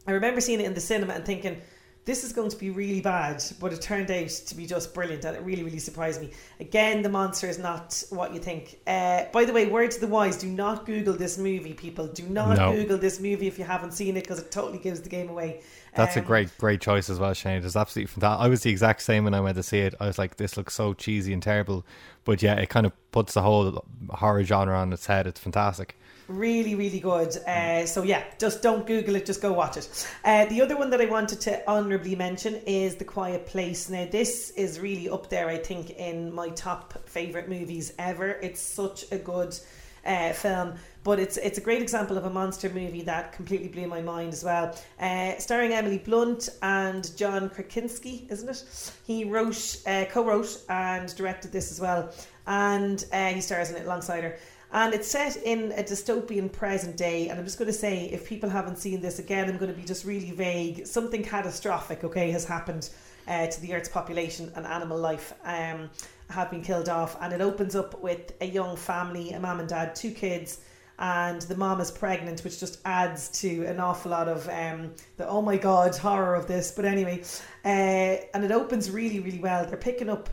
[0.07, 1.61] I remember seeing it in the cinema and thinking,
[2.05, 5.25] this is going to be really bad, but it turned out to be just brilliant
[5.25, 6.29] and it really, really surprised me.
[6.59, 8.79] Again, the monster is not what you think.
[8.85, 12.05] Uh, by the way, word to the wise do not Google this movie, people.
[12.07, 12.73] Do not No.
[12.73, 15.61] Google this movie if you haven't seen it because it totally gives the game away.
[15.95, 17.63] That's a Um, great, great choice as well, Shane.
[17.63, 18.45] It's absolutely fantastic.
[18.45, 19.95] I was the exact same when I went to see it.
[19.99, 21.85] I was like, this looks so cheesy and terrible.
[22.23, 25.25] But yeah, it kind of puts the whole horror genre on its head.
[25.25, 25.97] It's fantastic.
[26.27, 27.37] Really, really good.
[27.45, 29.27] Uh, so yeah, just don't Google it.
[29.27, 30.07] Just go watch it.
[30.23, 33.89] Uh, the other one that I wanted to honourably mention is The Quiet Place.
[33.89, 38.31] Now this is really up there, I think, in my top favourite movies ever.
[38.41, 39.55] It's such a good
[40.03, 43.87] uh, film, but it's it's a great example of a monster movie that completely blew
[43.87, 44.75] my mind as well.
[44.99, 48.91] Uh, starring Emily Blunt and John Krasinski, isn't it?
[49.05, 52.11] He wrote, uh, co-wrote, and directed this as well,
[52.47, 54.37] and uh, he stars in it alongside her.
[54.71, 57.29] And it's set in a dystopian present day.
[57.29, 59.79] And I'm just going to say, if people haven't seen this again, I'm going to
[59.79, 60.85] be just really vague.
[60.85, 62.89] Something catastrophic, okay, has happened
[63.27, 65.89] uh, to the Earth's population and animal life um,
[66.29, 67.17] have been killed off.
[67.21, 70.61] And it opens up with a young family, a mom and dad, two kids.
[70.97, 75.27] And the mom is pregnant, which just adds to an awful lot of um, the
[75.27, 76.71] oh my god horror of this.
[76.71, 77.21] But anyway,
[77.65, 79.65] uh, and it opens really, really well.
[79.65, 80.29] They're picking up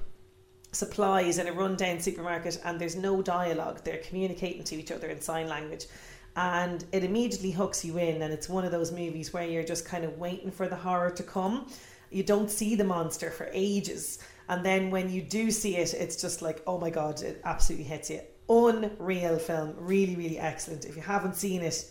[0.73, 3.83] supplies in a rundown supermarket and there's no dialogue.
[3.85, 5.87] They're communicating to each other in sign language.
[6.35, 9.85] And it immediately hooks you in, and it's one of those movies where you're just
[9.85, 11.67] kind of waiting for the horror to come.
[12.11, 14.19] You don't see the monster for ages.
[14.49, 17.85] And then when you do see it, it's just like, oh my god, it absolutely
[17.85, 18.21] hits you.
[18.49, 19.75] Unreal film.
[19.77, 20.87] Really, really excellent.
[20.87, 21.85] If you haven't seen it,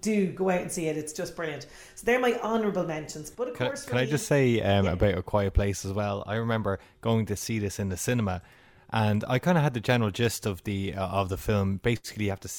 [0.00, 0.96] do go out and see it.
[0.96, 1.66] It's just brilliant.
[1.94, 3.30] So they're my honourable mentions.
[3.30, 4.92] But of Can, course, can I just say um, Yeah.
[4.92, 6.22] about A Quiet Place as well?
[6.26, 8.42] I remember going to see this in the cinema,
[8.90, 11.78] and I kind of had the general gist of the uh, of the film.
[11.82, 12.50] Basically, you have to,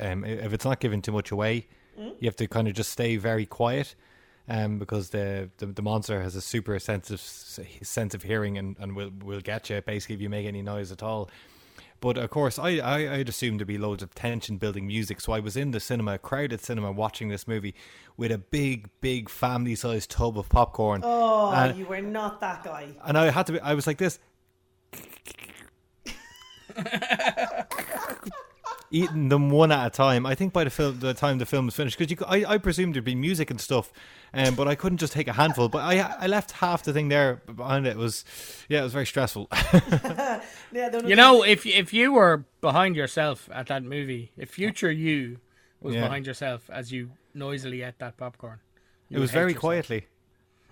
[0.00, 1.66] um, if it's not giving too much away,
[1.98, 2.12] Mm.
[2.20, 3.94] you have to kind of just stay very quiet,
[4.50, 8.94] um, because the, the the monster has a super sensitive sense of hearing and, and
[8.94, 11.30] will will get you basically if you make any noise at all.
[12.00, 15.32] But of course, I, I I'd assumed there'd be loads of tension building music, so
[15.32, 17.74] I was in the cinema, crowded cinema, watching this movie
[18.16, 21.00] with a big, big family sized tub of popcorn.
[21.04, 22.88] Oh, And- you were not that guy.
[23.04, 24.18] and I had to be, I was like this.
[28.90, 30.24] Eating them one at a time.
[30.26, 32.94] I think by the film, the time the film was finished, because I, I presumed
[32.94, 33.92] there'd be music and stuff,
[34.32, 35.68] um, but I couldn't just take a handful.
[35.68, 37.90] But I, I left half the thing there behind it.
[37.90, 38.24] It was,
[38.68, 39.48] yeah, it was very stressful.
[40.72, 45.38] Yeah, You know, if if you were behind yourself at that movie, if future you
[45.80, 46.02] was Yeah.
[46.02, 48.58] behind yourself as you noisily ate that popcorn,
[49.08, 49.60] you it was very yourself.
[49.60, 50.06] quietly.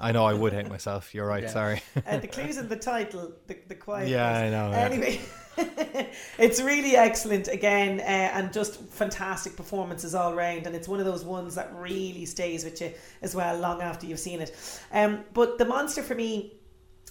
[0.05, 1.15] I know I would hate myself.
[1.15, 1.45] You're right.
[1.45, 1.49] Yeah.
[1.49, 1.83] Sorry.
[2.07, 4.11] uh, the clues in the title, the, the quiet.
[4.11, 4.43] Yeah, Place.
[4.43, 4.85] I know, yeah.
[4.85, 5.21] Anyway,
[6.39, 10.67] it's really excellent again, uh, and just fantastic performances all round.
[10.67, 12.93] And it's one of those ones that really stays with you
[13.23, 14.55] as well, long after you've seen it.
[14.93, 16.53] Um, but the monster for me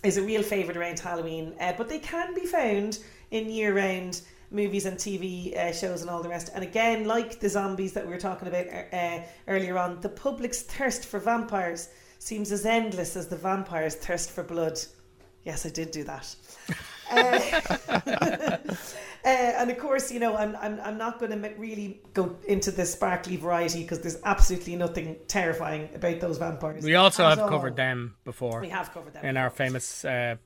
[0.04, 3.00] is a real favourite around Halloween, uh, but they can be found
[3.32, 4.22] in year-round
[4.52, 6.52] movies and TV uh, shows and all the rest.
[6.54, 10.62] And again, like the zombies that we were talking about uh, earlier on, the public's
[10.62, 11.90] thirst for vampires
[12.24, 14.80] seems as endless as the vampires' thirst for blood.
[15.44, 16.36] Yes, I did do that.
[17.12, 17.62] Uh,
[18.08, 18.66] uh,
[19.24, 22.86] and of course, you know, I'm, I'm, I'm not going to really go into the
[22.86, 26.84] sparkly variety because there's absolutely nothing terrifying about those vampires.
[26.84, 27.50] We also have all.
[27.50, 30.38] covered them before We have covered them in our famous uh,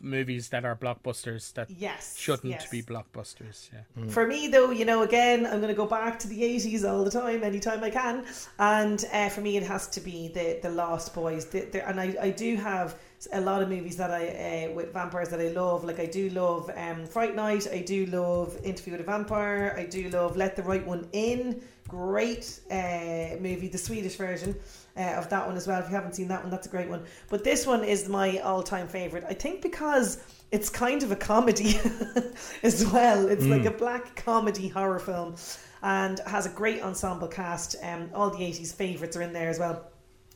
[0.00, 2.70] movies that are blockbusters that Yes, shouldn't yes.
[2.70, 3.70] be blockbusters.
[3.72, 4.08] Yeah.
[4.10, 7.04] For me, though, you know, again, I'm going to go back to the 80s all
[7.04, 8.24] the time, anytime I can.
[8.58, 11.46] And uh, for me, it has to be the, the Lost Boys.
[11.46, 12.96] The, the, and I, I do have
[13.32, 15.84] a lot of movies that I, uh, with vampires that I love.
[15.84, 17.66] Like, I do love um, Fright Night.
[17.72, 19.74] I do love Interview with a Vampire.
[19.76, 21.60] I do love Let the Right One In.
[21.88, 24.54] Great uh, movie, the Swedish version.
[24.96, 25.80] Uh, of that one as well.
[25.80, 27.04] If you haven't seen that one, that's a great one.
[27.28, 29.24] But this one is my all-time favorite.
[29.28, 31.78] I think because it's kind of a comedy
[32.62, 33.28] as well.
[33.28, 35.36] It's like a black comedy horror film,
[35.82, 37.76] and has a great ensemble cast.
[37.82, 39.90] Um, all the '80s favorites are in there as well.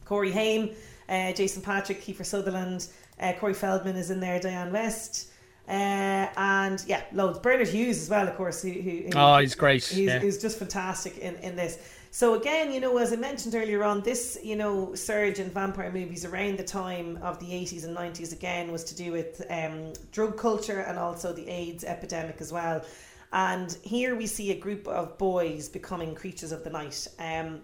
[0.04, 0.70] Corey Haim,
[1.12, 2.88] uh, Jason Patric, Kiefer Sutherland,
[3.20, 5.28] uh, Corey Feldman is in there, Diane West.
[5.68, 7.38] Uh, and yeah, loads.
[7.38, 8.62] Bernard Hughes as well, of course.
[8.62, 9.84] Who, who, who Oh, he's great.
[9.84, 10.18] He's, yeah.
[10.18, 11.78] he's just fantastic in, in this.
[12.10, 15.90] So again, you know, as I mentioned earlier on, this you know surge in vampire
[15.90, 19.92] movies around the time of the eighties and nineties again was to do with um,
[20.10, 22.84] drug culture and also the AIDS epidemic as well.
[23.32, 27.06] And here we see a group of boys becoming creatures of the night.
[27.18, 27.60] Um,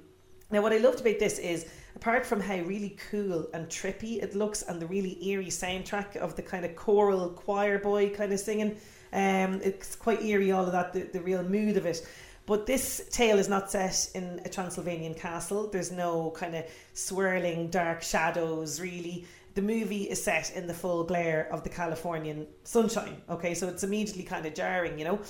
[0.50, 4.34] now, what I loved about this is, apart from how really cool and trippy it
[4.34, 8.40] looks, and the really eerie soundtrack of the kind of choral choir boy kind of
[8.40, 8.76] singing,
[9.12, 12.06] um, it's quite eerie, all of that, the, the real mood of it.
[12.46, 15.68] But this tale is not set in a Transylvanian castle.
[15.68, 19.26] There's no kind of swirling dark shadows, really.
[19.54, 23.20] The movie is set in the full glare of the Californian sunshine.
[23.28, 25.20] Okay, so it's immediately kind of jarring, you know.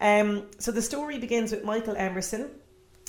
[0.00, 2.48] Um, so the story begins with Michael Emerson,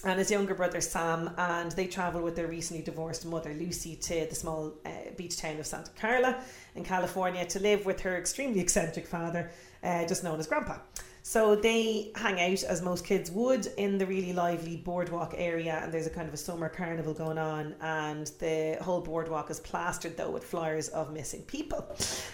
[0.04, 4.26] and his younger brother Sam, and they travel with their recently divorced mother Lucy to
[4.28, 6.41] the small uh, beach town of Santa Carla
[6.76, 9.52] in California to live with her extremely eccentric father,
[9.84, 10.78] uh, just known as Grandpa.
[11.22, 15.93] So they hang out as most kids would in the really lively boardwalk area, and
[15.93, 20.16] there's a kind of a summer carnival going on, and the whole boardwalk is plastered
[20.16, 21.86] though with flyers of missing people,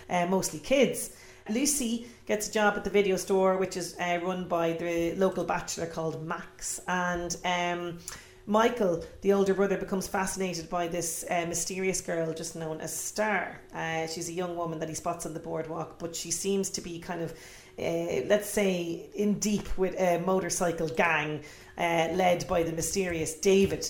[0.10, 1.18] uh, mostly kids.
[1.50, 5.44] Lucy gets a job at the video store, which is uh, run by the local
[5.44, 8.00] bachelor called Max, and um,
[8.48, 13.62] Michael, the older brother, becomes fascinated by this uh, mysterious girl just known as Star.
[13.74, 16.82] Uh, she's a young woman that he spots on the boardwalk, but she seems to
[16.82, 17.32] be kind of,
[17.80, 21.42] uh, let's say, in deep with a motorcycle gang
[21.78, 23.90] uh, led by the mysterious David.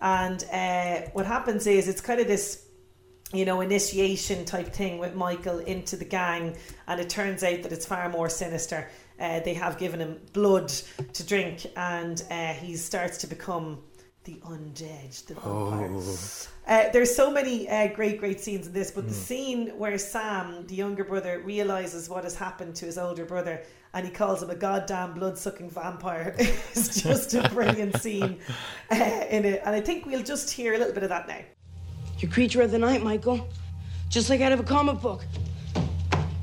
[0.00, 2.66] And uh, what happens is it's kind of this
[3.32, 6.56] you know, initiation type thing with Michael into the gang,
[6.88, 8.88] and it turns out that it's far more sinister.
[9.20, 10.68] Uh, they have given him blood
[11.12, 13.82] to drink, and uh, he starts to become
[14.24, 15.90] the undead, the vampire.
[16.66, 20.66] Uh, there's so many uh, great, great scenes in this, but the scene where Sam,
[20.66, 23.62] the younger brother, realizes what has happened to his older brother,
[23.94, 26.34] and he calls him a goddamn blood-sucking vampire,
[26.74, 28.40] is just a brilliant scene
[28.90, 29.62] uh, in it.
[29.64, 31.40] And I think we'll just hear a little bit of that now.
[32.20, 33.48] You're creature of the night, Michael.
[34.10, 35.24] Just like out of a comic book.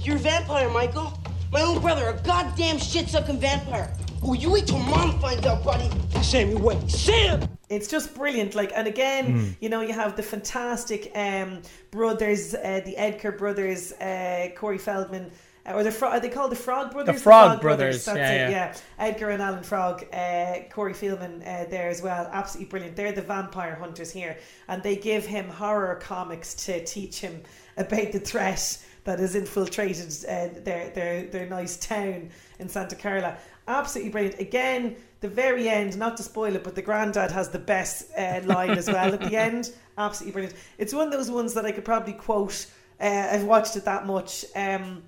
[0.01, 1.13] You're a vampire, Michael.
[1.51, 3.93] My own brother, a goddamn shit sucking vampire.
[4.23, 5.87] Oh, you wait till mom finds out, buddy.
[6.23, 6.89] Sammy, wait.
[6.89, 7.47] Sam!
[7.69, 8.55] It's just brilliant.
[8.55, 11.61] Like, and again, you know, you have the fantastic um,
[11.91, 15.29] brothers, uh, the Edgar brothers, uh, Corey Feldman,
[15.73, 17.15] or the Fro- are they called the Frog Brothers?
[17.15, 18.37] The Frog Brothers, That's yeah, it.
[18.37, 18.49] yeah.
[18.49, 22.29] Yeah, Edgar and Alan Frog, uh, Corey Feldman uh, there as well.
[22.31, 22.95] Absolutely brilliant.
[22.95, 24.37] They're the vampire hunters here,
[24.67, 27.41] and they give him horror comics to teach him
[27.77, 33.37] about the threat that has infiltrated uh, their their their nice town in Santa Carla.
[33.67, 34.39] Absolutely brilliant.
[34.39, 38.41] Again, the very end, not to spoil it, but the granddad has the best uh,
[38.45, 39.71] line as well at the end.
[39.97, 40.55] Absolutely brilliant.
[40.77, 42.67] It's one of those ones that I could probably quote.
[42.99, 44.45] Uh, I've watched it that much.
[44.55, 45.03] Um,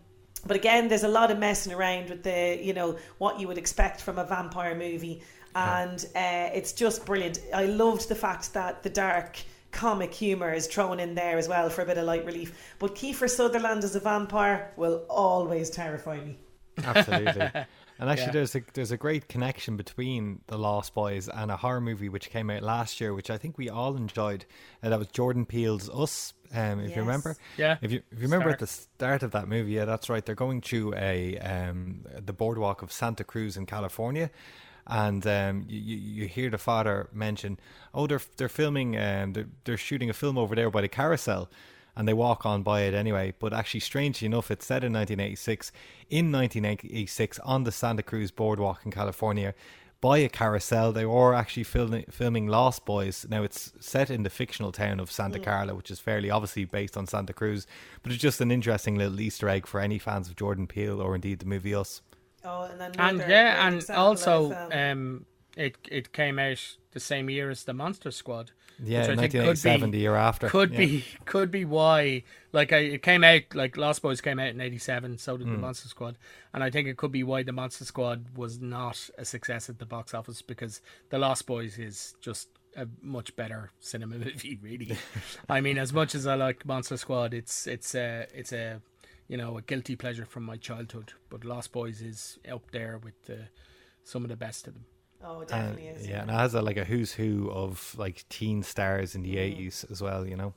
[0.45, 3.57] but again, there's a lot of messing around with the, you know, what you would
[3.57, 5.21] expect from a vampire movie,
[5.55, 7.39] and uh, it's just brilliant.
[7.53, 9.37] I loved the fact that the dark
[9.71, 12.75] comic humor is thrown in there as well for a bit of light relief.
[12.79, 16.37] But Kiefer Sutherland as a vampire will always terrify me.
[16.83, 17.49] Absolutely.
[17.99, 18.31] And actually, Yeah.
[18.31, 22.29] there's a there's a great connection between the Lost Boys and a horror movie which
[22.29, 24.45] came out last year, which I think we all enjoyed.
[24.81, 26.33] And that was Jordan Peele's Us.
[26.53, 26.95] Um, if Yes.
[26.95, 27.77] you remember, Yeah.
[27.81, 30.25] If you if you remember at the start of that movie, yeah, that's right.
[30.25, 34.29] They're going to a um the boardwalk of Santa Cruz in California.
[34.87, 37.59] And um, you, you you hear the father mention,
[37.93, 41.47] "Oh, they're they're filming, um, they're, they're shooting a film over there by the carousel,"
[41.99, 43.33] and they walk on by it anyway.
[43.39, 45.73] But actually, strangely enough, it's set in 1986.
[46.09, 49.53] In 1986, on the Santa Cruz boardwalk in California,
[49.99, 53.25] by a carousel, they were actually filming filming Lost Boys.
[53.29, 56.95] Now it's set in the fictional town of Santa Carla, which is fairly obviously based
[56.95, 57.67] on Santa Cruz,
[58.01, 61.15] but it's just an interesting little Easter egg for any fans of Jordan Peele or
[61.15, 62.01] indeed the movie Us.
[62.45, 65.25] Oh, and then and yeah, and also of, um, um,
[65.57, 68.51] it it came out the same year as the Monster Squad.
[68.83, 70.47] Yeah, which I think could be- the year after.
[70.49, 70.77] Could Yeah.
[70.77, 74.61] be could be why like I, it came out like Lost Boys came out in
[74.61, 75.61] '87, so did the Hmm.
[75.61, 76.17] Monster Squad,
[76.53, 79.79] and I think it could be why the Monster Squad was not a success at
[79.79, 84.57] the box office because the Lost Boys is just a much better cinema movie.
[84.61, 84.97] Really,
[85.49, 88.81] I mean, as much as I like Monster Squad, it's it's a it's a
[89.27, 93.29] you know a guilty pleasure from my childhood, but Lost Boys is up there with
[93.29, 93.33] uh,
[94.03, 94.85] some of the best of them.
[95.23, 96.07] Oh, it And, definitely is.
[96.07, 99.35] yeah, and it has a, like a who's who of like teen stars in the
[99.35, 99.57] Mm.
[99.57, 100.53] 80s as well, you know.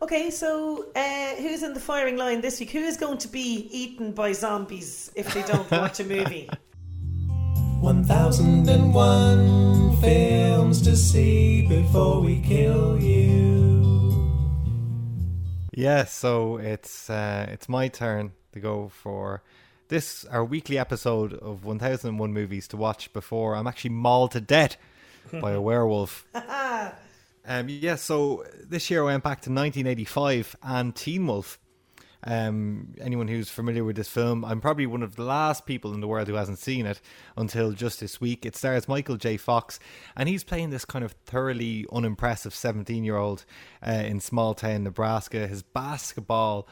[0.00, 2.70] Okay, so uh, who's in the firing line this week?
[2.70, 6.48] Who is going to be eaten by zombies if they don't watch a movie?
[7.80, 14.28] 1001 films to see before we kill you.
[15.74, 19.42] Yeah, so it's uh, it's my turn to go for
[19.88, 24.76] this our weekly episode of 1001 movies to watch before I'm actually mauled to death
[25.40, 26.26] by a werewolf.
[26.34, 31.58] um, yeah, so this year I went back to 1985 and Teen Wolf.
[32.24, 36.00] Um, anyone who's familiar with this film, I'm probably one of the last people in
[36.00, 37.00] the world who hasn't seen it
[37.36, 38.44] until just this week.
[38.44, 39.36] It stars Michael J.
[39.36, 39.78] Fox,
[40.16, 43.44] and he's playing this kind of thoroughly unimpressive 17 year old
[43.86, 45.46] uh, in small town Nebraska.
[45.46, 46.68] His basketball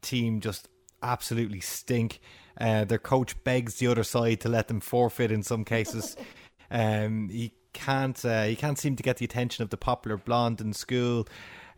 [0.00, 0.68] team just
[1.02, 2.20] absolutely stink.
[2.60, 6.16] Uh, their coach begs the other side to let them forfeit in some cases.
[6.70, 10.60] um, he can't uh, he can't seem to get the attention of the popular blonde
[10.60, 11.28] in school.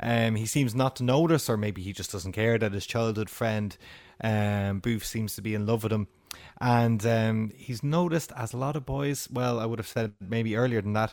[0.03, 3.29] Um, he seems not to notice, or maybe he just doesn't care that his childhood
[3.29, 3.77] friend
[4.23, 6.09] um, Boof seems to be in love with him.
[6.61, 10.57] And um, he's noticed, as a lot of boys, well, I would have said maybe
[10.57, 11.13] earlier than that,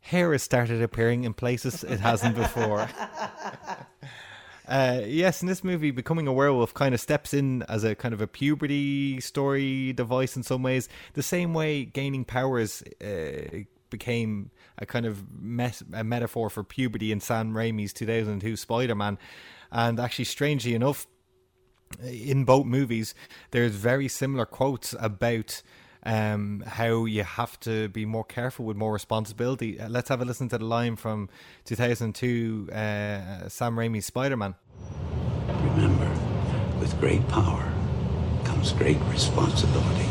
[0.00, 2.88] hair has started appearing in places it hasn't before.
[4.66, 8.14] Uh, yes, in this movie, becoming a werewolf kind of steps in as a kind
[8.14, 10.88] of a puberty story device in some ways.
[11.14, 17.10] The same way gaining powers uh, became a kind of met- a metaphor for puberty
[17.12, 19.18] in Sam Raimi's 2002 Spider-Man.
[19.72, 21.06] And actually, strangely enough,
[22.02, 23.14] in both movies,
[23.50, 25.62] there's very similar quotes about
[26.04, 29.78] um, how you have to be more careful with more responsibility.
[29.78, 31.28] Uh, let's have a listen to the line from
[31.64, 34.54] 2002 uh, Sam Raimi's Spider Man.
[35.62, 36.10] Remember,
[36.80, 37.72] with great power
[38.44, 40.08] comes great responsibility.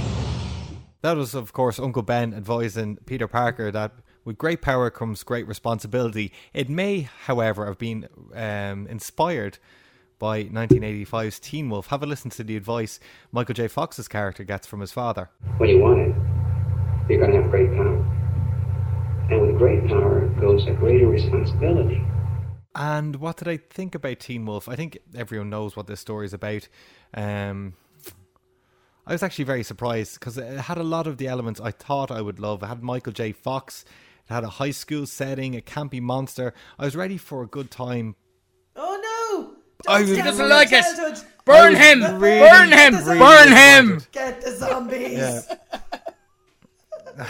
[1.02, 3.92] That was, of course, Uncle Ben advising Peter Parker that
[4.24, 6.32] with great power comes great responsibility.
[6.54, 9.58] It may, however, have been um, inspired
[10.22, 11.88] by 1985's Teen Wolf.
[11.88, 13.00] Have a listen to the advice
[13.32, 13.68] Michael J.
[13.68, 15.32] Fox's character gets from his father.
[15.58, 16.16] When you want it,
[17.10, 17.98] you're going to have great power.
[19.32, 22.06] And with great power goes a greater responsibility.
[22.76, 24.70] And what did I think about Teen Wolf?
[24.70, 26.68] I think everyone knows what this story is about.
[27.16, 27.74] Um,
[29.08, 32.12] I was actually very surprised because it had a lot of the elements I thought
[32.12, 32.62] I would love.
[32.62, 33.32] It had Michael J.
[33.32, 33.86] Fox.
[34.30, 36.54] It had a high school setting, a campy monster.
[36.78, 38.16] I was ready for a good time.
[39.88, 39.94] No!
[39.94, 41.26] I Don't was- Doesn't like it.
[41.46, 42.20] Burn him!
[42.22, 42.96] really, Burn him!
[43.08, 44.02] really Burn him!
[44.12, 45.18] Get the zombies.
[45.18, 45.42] Yeah.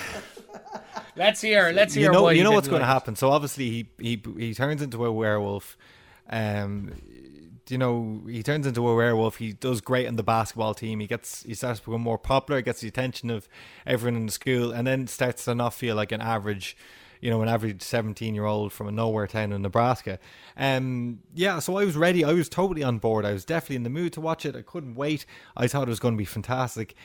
[1.16, 1.72] Let's hear.
[1.74, 2.06] Let's hear.
[2.06, 3.16] you know, why you know what's didn't going to happen.
[3.16, 5.78] So obviously he he he turns into a werewolf.
[6.30, 6.94] Um,
[7.70, 9.38] you know, he turns into a werewolf.
[9.38, 11.00] He does great on the basketball team.
[11.00, 12.62] He gets he starts to become more popular.
[12.62, 13.48] Gets the attention of
[13.86, 16.76] everyone in the school, and then starts to not feel like an average.
[17.22, 20.20] You know, an average seventeen-year-old from a nowhere town in Nebraska.
[20.58, 22.26] Um, yeah, so I was ready.
[22.26, 23.26] I was totally on board.
[23.26, 24.56] I was definitely in the mood to watch it.
[24.56, 25.26] I couldn't wait.
[25.56, 26.96] I thought it was going to be fantastic.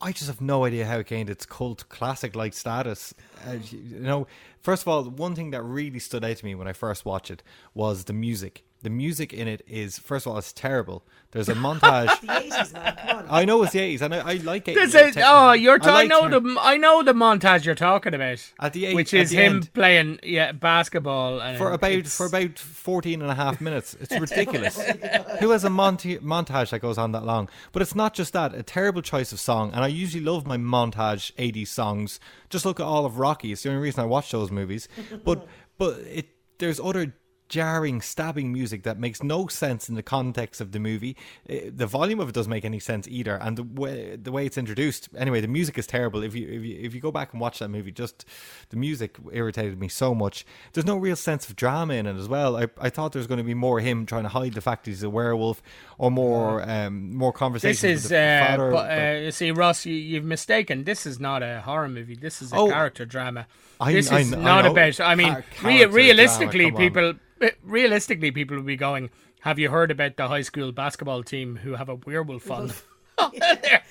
[0.00, 3.14] I just have no idea how it gained its cult classic like status.
[3.46, 4.26] Uh, you know,
[4.60, 7.30] first of all, one thing that really stood out to me when I first watched
[7.30, 8.64] it was the music.
[8.82, 11.04] The music in it is, first of all, it's terrible.
[11.30, 12.08] There's a montage.
[12.22, 12.96] The 80s, man.
[13.06, 13.26] Come on.
[13.30, 14.74] I know it's the 80s, and I, I like it.
[14.74, 15.78] This is oh, you're.
[15.78, 18.52] T- I, like know ter- the I know the montage you're talking about.
[18.60, 19.72] At the eight- which is him end.
[19.72, 23.96] playing yeah basketball and for about it's- for about 14 and a half minutes.
[24.00, 24.76] It's ridiculous.
[25.40, 27.48] Who has a monta- montage that goes on that long?
[27.72, 28.54] But it's not just that.
[28.54, 32.20] A terrible choice of song, and I usually love my montage 80s songs.
[32.50, 33.52] Just look at all of Rocky.
[33.52, 34.88] It's the only reason I watch those movies.
[35.24, 35.46] But
[35.78, 36.28] but it
[36.58, 37.14] there's other
[37.52, 41.14] jarring stabbing music that makes no sense in the context of the movie
[41.50, 44.46] Eh, the volume of it doesn't make any sense either and the way the way
[44.46, 47.32] it's introduced anyway the music is terrible if you if you, if you go back
[47.32, 48.24] and watch that movie just
[48.70, 52.26] the music irritated me so much there's no real sense of drama in it as
[52.26, 54.62] well i, I thought there was going to be more him trying to hide the
[54.62, 55.62] fact he's a werewolf
[55.98, 59.84] or more um more conversations This is uh, father but, but- uh, you see Ross,
[59.84, 60.84] you, you've mistaken.
[60.84, 62.14] This is not a horror movie.
[62.16, 63.46] This is a Oh, character drama.
[63.80, 64.98] I- this I is I not about.
[65.00, 67.20] I mean, character realistically, drama, come on.
[67.50, 67.58] People.
[67.62, 69.10] Realistically, people will be going.
[69.40, 72.68] Have you heard about the high school basketball team who have a werewolf on?
[72.68, 72.76] them?"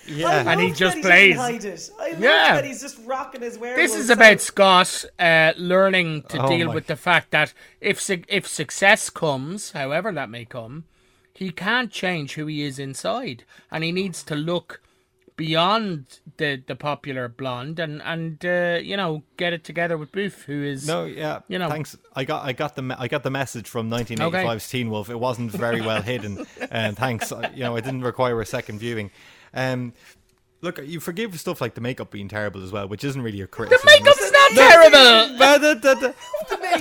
[0.08, 1.36] yeah and he just that plays.
[1.38, 1.90] hide it.
[2.00, 2.56] I love Yeah.
[2.56, 3.78] that he's just rocking his werewolf.
[3.78, 4.18] This is self.
[4.18, 8.48] about Scott uh, learning to Oh deal my- with the fact that if su- if
[8.48, 10.86] success comes, however that may come,
[11.34, 14.82] he can't change who he is inside, and he needs to look
[15.42, 20.44] beyond the the popular blonde and and uh, you know get it together with Boof,
[20.44, 21.40] who is No, yeah.
[21.48, 21.68] you know.
[21.68, 21.98] thanks.
[22.16, 25.10] I got, I got the, I got the message from 1985's Teen Wolf.
[25.10, 27.32] It wasn't very well hidden, and thanks.
[27.56, 29.10] You know, it didn't require a second viewing.
[29.54, 29.94] Um,
[30.62, 33.48] look, you forgive stuff like the makeup being terrible as well, which isn't really a
[33.48, 33.82] criticism.
[33.84, 36.18] the makeup's terrible.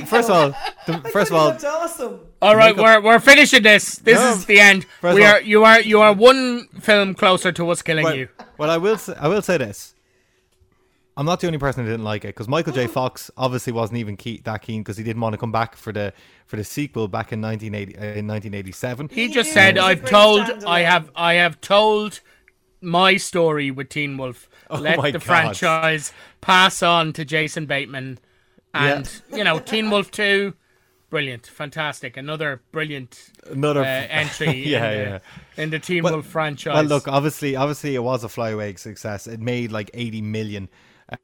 [0.06, 0.54] First of all,
[0.86, 2.20] the, first of all, looked awesome.
[2.42, 3.96] All right, we're we're finishing this.
[3.96, 4.32] This No.
[4.32, 4.86] is the end.
[5.00, 8.04] First We of all- are you are you are one film closer to us killing
[8.04, 8.28] well, you.
[8.58, 9.94] well, I will, say, I will say this.
[11.16, 12.86] I'm not the only person who didn't like it because Michael J.
[12.86, 15.92] Fox obviously wasn't even key, that keen because he didn't want to come back for
[15.92, 16.14] the
[16.46, 19.08] for the sequel back in 1980 uh, in 1987.
[19.12, 22.20] He He just knew said, it "I've great told, standalone." I have, I have told
[22.80, 24.48] my story with Teen Wolf.
[24.70, 25.24] Let Oh my the God.
[25.24, 28.18] franchise pass on to Jason Bateman,
[28.74, 30.54] and you know, Teen Wolf Two,
[31.10, 35.62] brilliant, fantastic, another brilliant Another uh, entry yeah, in, the, yeah.
[35.62, 36.74] in the Teen Well- Wolf franchise.
[36.74, 39.26] Well, look, obviously, obviously, it was a flyaway success.
[39.26, 40.68] It made like 80 million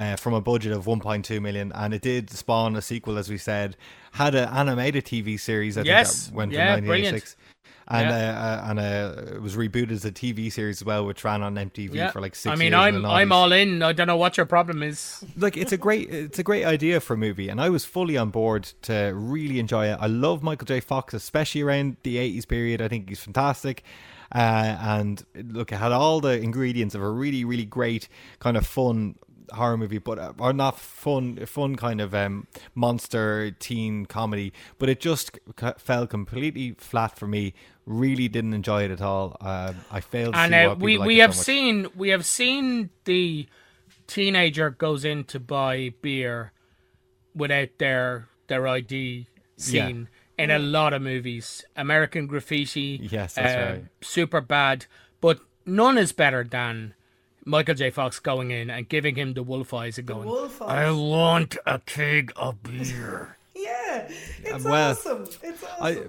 [0.01, 3.39] uh, from a budget of 1.2 million, and it did spawn a sequel, as we
[3.39, 3.77] said.
[4.13, 5.79] Had an animated TV series.
[5.79, 7.37] I Yes, think that went yeah, in 1986.
[7.89, 8.17] And Yeah.
[8.17, 11.43] uh, uh, and uh, it was rebooted as a TV series as well, which ran
[11.43, 12.11] on MTV yeah.
[12.11, 12.53] for like six.
[12.53, 13.81] I mean, I'm I'm all in.
[13.83, 15.25] I don't know what your problem is.
[15.37, 18.17] like it's a great it's a great idea for a movie and i was fully
[18.17, 22.47] on board to really enjoy it i love michael j fox especially around the 80s
[22.49, 23.83] period i think he's fantastic
[24.35, 28.09] uh, and look it had all the ingredients of a really really great
[28.41, 29.15] kind of fun
[29.53, 34.89] horror movie but uh, or not fun fun kind of um monster teen comedy but
[34.89, 39.73] it just c- fell completely flat for me really didn't enjoy it at all uh,
[39.91, 41.37] i failed to and see uh, we we so have much.
[41.37, 43.47] seen we have seen the
[44.07, 46.53] teenager goes in to buy beer
[47.35, 49.27] without their their ID
[49.57, 51.65] scene in a lot of movies.
[51.77, 53.85] American Graffiti, Yes, that's uh, right.
[54.01, 54.87] Superbad,
[55.21, 56.95] but none is better than
[57.47, 57.91] Michael J.
[57.91, 61.79] Fox going in and giving him the wolf eyes and going, wolf "I want a
[61.79, 64.09] keg of beer." Yeah,
[64.45, 65.23] it's well, awesome.
[65.43, 65.81] It's awesome.
[65.81, 66.07] I,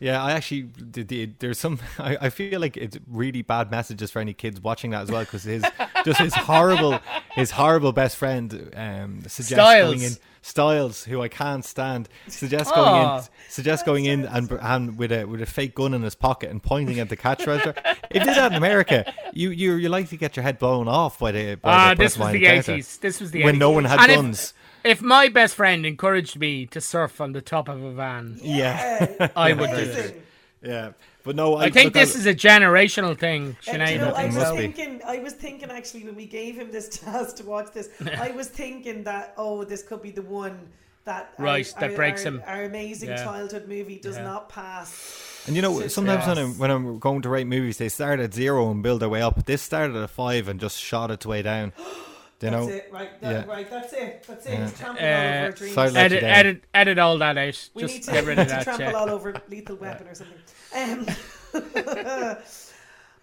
[0.00, 1.06] yeah, I actually did.
[1.06, 1.78] The, there's some.
[1.98, 5.22] I, I feel like it's really bad messages for any kids watching that as well
[5.22, 5.64] because his
[6.04, 6.98] just his horrible,
[7.30, 10.12] his horrible best friend um, suggests going in.
[10.42, 10.68] Stiles.
[10.68, 13.18] Stiles, who I can't stand, suggests going Aw.
[13.18, 16.50] in, suggests going in and, and with a with a fake gun in his pocket
[16.50, 17.74] and pointing at the cash register.
[18.10, 20.88] if you did that in America, you you you like to get your head blown
[20.88, 22.72] off by the by Ah, the this was the counter.
[22.72, 22.98] eighties.
[22.98, 23.58] This was the when 80s.
[23.58, 24.54] no one had And if- guns.
[24.84, 29.28] If, my best friend encouraged me to surf on the top of a van, yeah,
[29.34, 30.22] I would do it.
[30.62, 30.90] Yeah.
[31.28, 33.92] But no, I, I think look, this is a generational thing, Uh, Sinead.
[33.92, 37.36] you know, I was thinking, I was thinking actually when we gave him this task
[37.36, 40.58] to watch this, I was thinking that oh, this could be the one
[41.04, 42.42] that our- Right, that our, breaks our, him.
[42.46, 43.24] Our amazing Yeah.
[43.24, 44.22] childhood movie does Yeah.
[44.22, 45.42] not pass.
[45.46, 46.38] And you know, Six sometimes when.
[46.38, 49.20] I'm, when I'm going to rate movies, they start at zero and build their way
[49.20, 49.44] up.
[49.44, 51.74] This started at a five and just shot its way down.
[52.40, 53.20] You That's know, it, right?
[53.20, 53.52] That, yeah.
[53.52, 54.24] Right, that's it.
[54.28, 54.52] That's it.
[54.52, 54.68] Yeah.
[54.68, 55.74] He's trampling all over Uh, our dreams.
[55.74, 57.70] sorry, let edit, you edit, edit all that out.
[57.74, 58.62] we Just need to, get rid of to that.
[58.62, 58.92] trample yeah.
[58.92, 60.38] all over Lethal Weapon or something.
[60.72, 61.06] Um,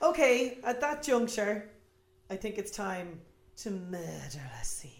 [0.09, 1.69] okay, at that juncture,
[2.29, 3.21] I think it's time
[3.57, 4.91] to murder a scene.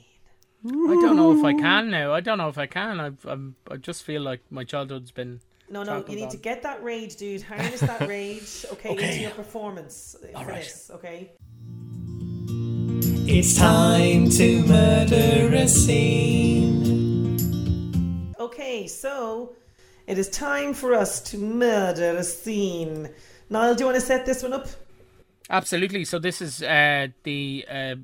[0.65, 0.69] I
[1.01, 2.13] don't know if I can now.
[2.13, 2.99] I don't know if I can.
[2.99, 5.41] I've, I'm, I just feel like my childhood's been.
[5.69, 6.29] No, no, you need on.
[6.31, 7.41] to get that rage, dude.
[7.41, 10.63] Harness that rage, okay, into your performance uh, for right.
[10.63, 11.33] this, okay?
[13.27, 17.35] It's time to murder a scene.
[18.39, 19.55] Okay, so
[20.05, 23.09] it is time for us to murder a scene.
[23.49, 24.67] Niall, do you want to set this one up?
[25.49, 26.05] Absolutely.
[26.05, 27.95] So this is uh, the uh,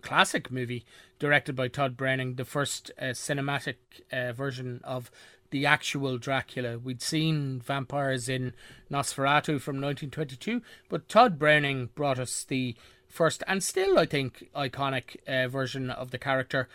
[0.00, 0.86] classic movie
[1.18, 3.76] directed by Tod Browning, the first uh, cinematic
[4.10, 5.10] uh, version of
[5.50, 6.78] the actual Dracula.
[6.78, 8.54] We'd seen vampires in
[8.90, 12.74] Nosferatu from 1922, but Tod Browning brought us the
[13.16, 16.68] first and still, I think, iconic uh, version of the character,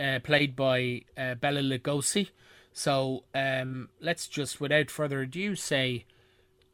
[0.00, 2.30] uh, played by uh, Bela Lugosi.
[2.72, 6.04] So um, let's just, without further ado, say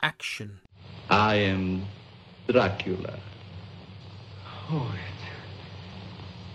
[0.03, 0.61] action.
[1.09, 1.87] I am
[2.47, 3.19] Dracula.
[4.71, 4.95] Oh,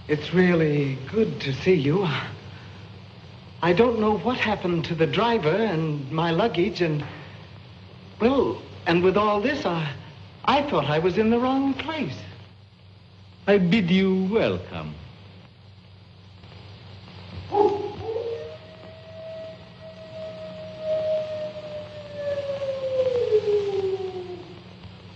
[0.07, 2.07] it's, it's really good to see you.
[3.61, 7.03] I don't know what happened to the driver and my luggage and,
[8.21, 9.91] well, and with all this, I,
[10.45, 12.15] I thought I was in the wrong place.
[13.49, 14.93] I bid you welcome.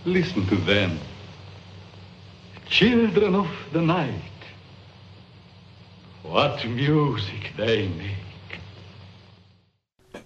[0.04, 0.98] Listen to them.
[2.66, 4.40] Children of the night.
[6.24, 8.58] What music they make.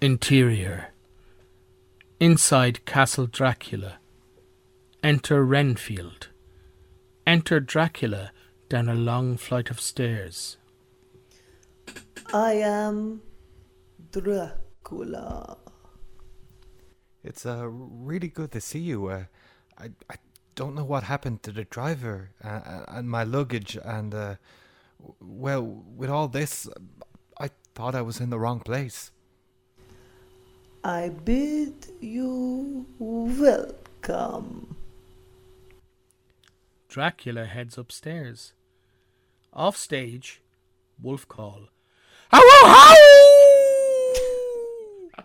[0.01, 0.87] Interior.
[2.19, 3.99] Inside Castle Dracula.
[5.03, 6.29] Enter Renfield.
[7.29, 8.31] Enter Dracula
[8.69, 10.57] down a long flight of stairs.
[12.33, 13.21] I am
[14.09, 15.59] Dracula.
[17.23, 19.09] it's uh, really good to see you.
[19.09, 19.25] Uh,
[19.77, 20.15] I I
[20.55, 24.35] don't know what happened to the driver uh, and my luggage, and uh,
[25.21, 25.61] well,
[25.95, 26.67] with all this,
[27.39, 29.11] I thought I was in the wrong place.
[30.83, 34.78] I bid you welcome.
[36.89, 38.53] Dracula heads upstairs.
[39.53, 40.41] Off stage,
[40.99, 41.69] wolf call.
[42.33, 42.95] Ow, ow,
[45.15, 45.23] ow!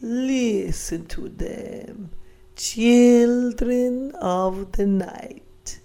[0.00, 2.10] Listen to them,
[2.56, 5.80] children of the night.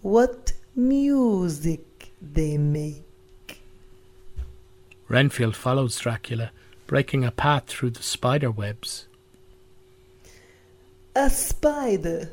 [0.00, 3.60] What music they make.
[5.08, 6.52] Renfield follows Dracula,
[6.86, 9.08] breaking a path through the spider webs.
[11.14, 12.30] A spider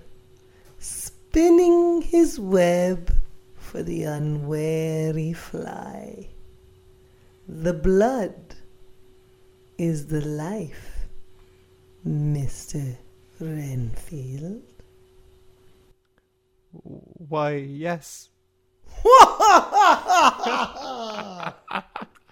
[0.80, 3.14] spinning his web
[3.56, 6.28] for the unwary fly.
[7.48, 8.56] The blood
[9.78, 11.06] is the life,
[12.08, 12.96] Mr.
[13.40, 14.64] Renfield.
[16.72, 18.30] Why, yes.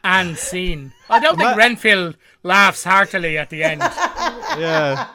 [0.03, 0.93] And scene.
[1.09, 3.81] I don't think Renfield laughs heartily at the end.
[3.81, 5.07] Yeah.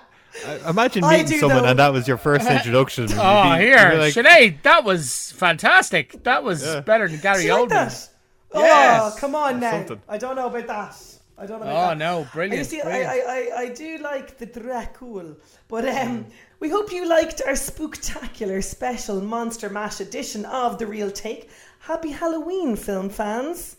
[0.46, 1.70] I- Imagine I meeting someone know.
[1.70, 3.08] and that was your first introduction.
[3.08, 6.22] You'd Oh, be- here, you'd be like, Sinead, that was fantastic.
[6.24, 7.70] That was better than Gary Do like Oldman.
[7.70, 8.10] Yes.
[8.54, 9.70] Oh, come on now.
[9.72, 10.00] something.
[10.08, 10.96] I don't know about that.
[11.38, 11.98] I don't know about Oh that.
[11.98, 13.08] no, And You see, I, brilliant.
[13.10, 15.36] I, I, I do like the Dracul,
[15.68, 16.26] but um,
[16.60, 21.48] we hope you liked our spooktacular special Monster Mash edition of The Real Take.
[21.80, 23.76] Happy Halloween, film fans!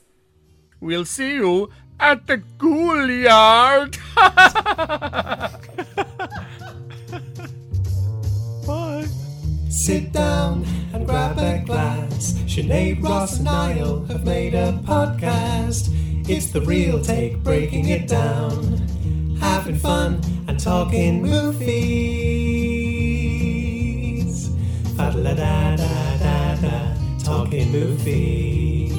[0.81, 1.69] We'll see you
[1.99, 3.97] at the Ghoulyard.
[9.73, 10.63] Sit down
[10.93, 12.33] and grab a glass.
[12.45, 15.89] Sinead, Ross, and Niall have made a podcast.
[16.29, 18.77] It's the real take, breaking it down.
[19.41, 21.63] Having fun and talking movies.
[24.95, 26.93] Fa da da da da da,
[27.23, 28.91] talking movies.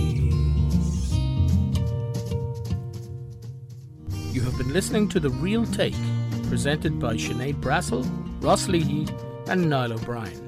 [4.35, 5.95] You have been listening to The Real Take,
[6.49, 8.05] presented by Sinead Brassil,
[8.41, 9.07] Ross Leahy,
[9.47, 10.44] and Niall O'Brien.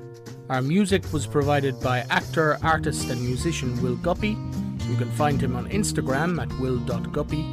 [0.48, 4.36] Our music was provided by actor, artist, and musician Will Guppy.
[4.88, 7.44] You can find him on Instagram at will.guppy.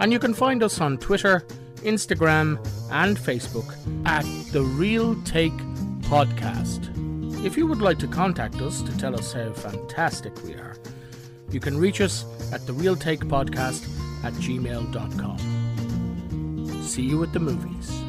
[0.00, 1.46] And you can find us on Twitter,
[1.82, 2.58] Instagram,
[2.90, 3.72] and Facebook
[4.04, 5.56] at The Real Take
[6.10, 6.90] Podcast.
[7.44, 10.76] If you would like to contact us to tell us how fantastic we are,
[11.50, 13.88] you can reach us at The Real Take Podcast
[14.24, 15.38] at gmail.com.
[16.82, 18.03] See you at the movies.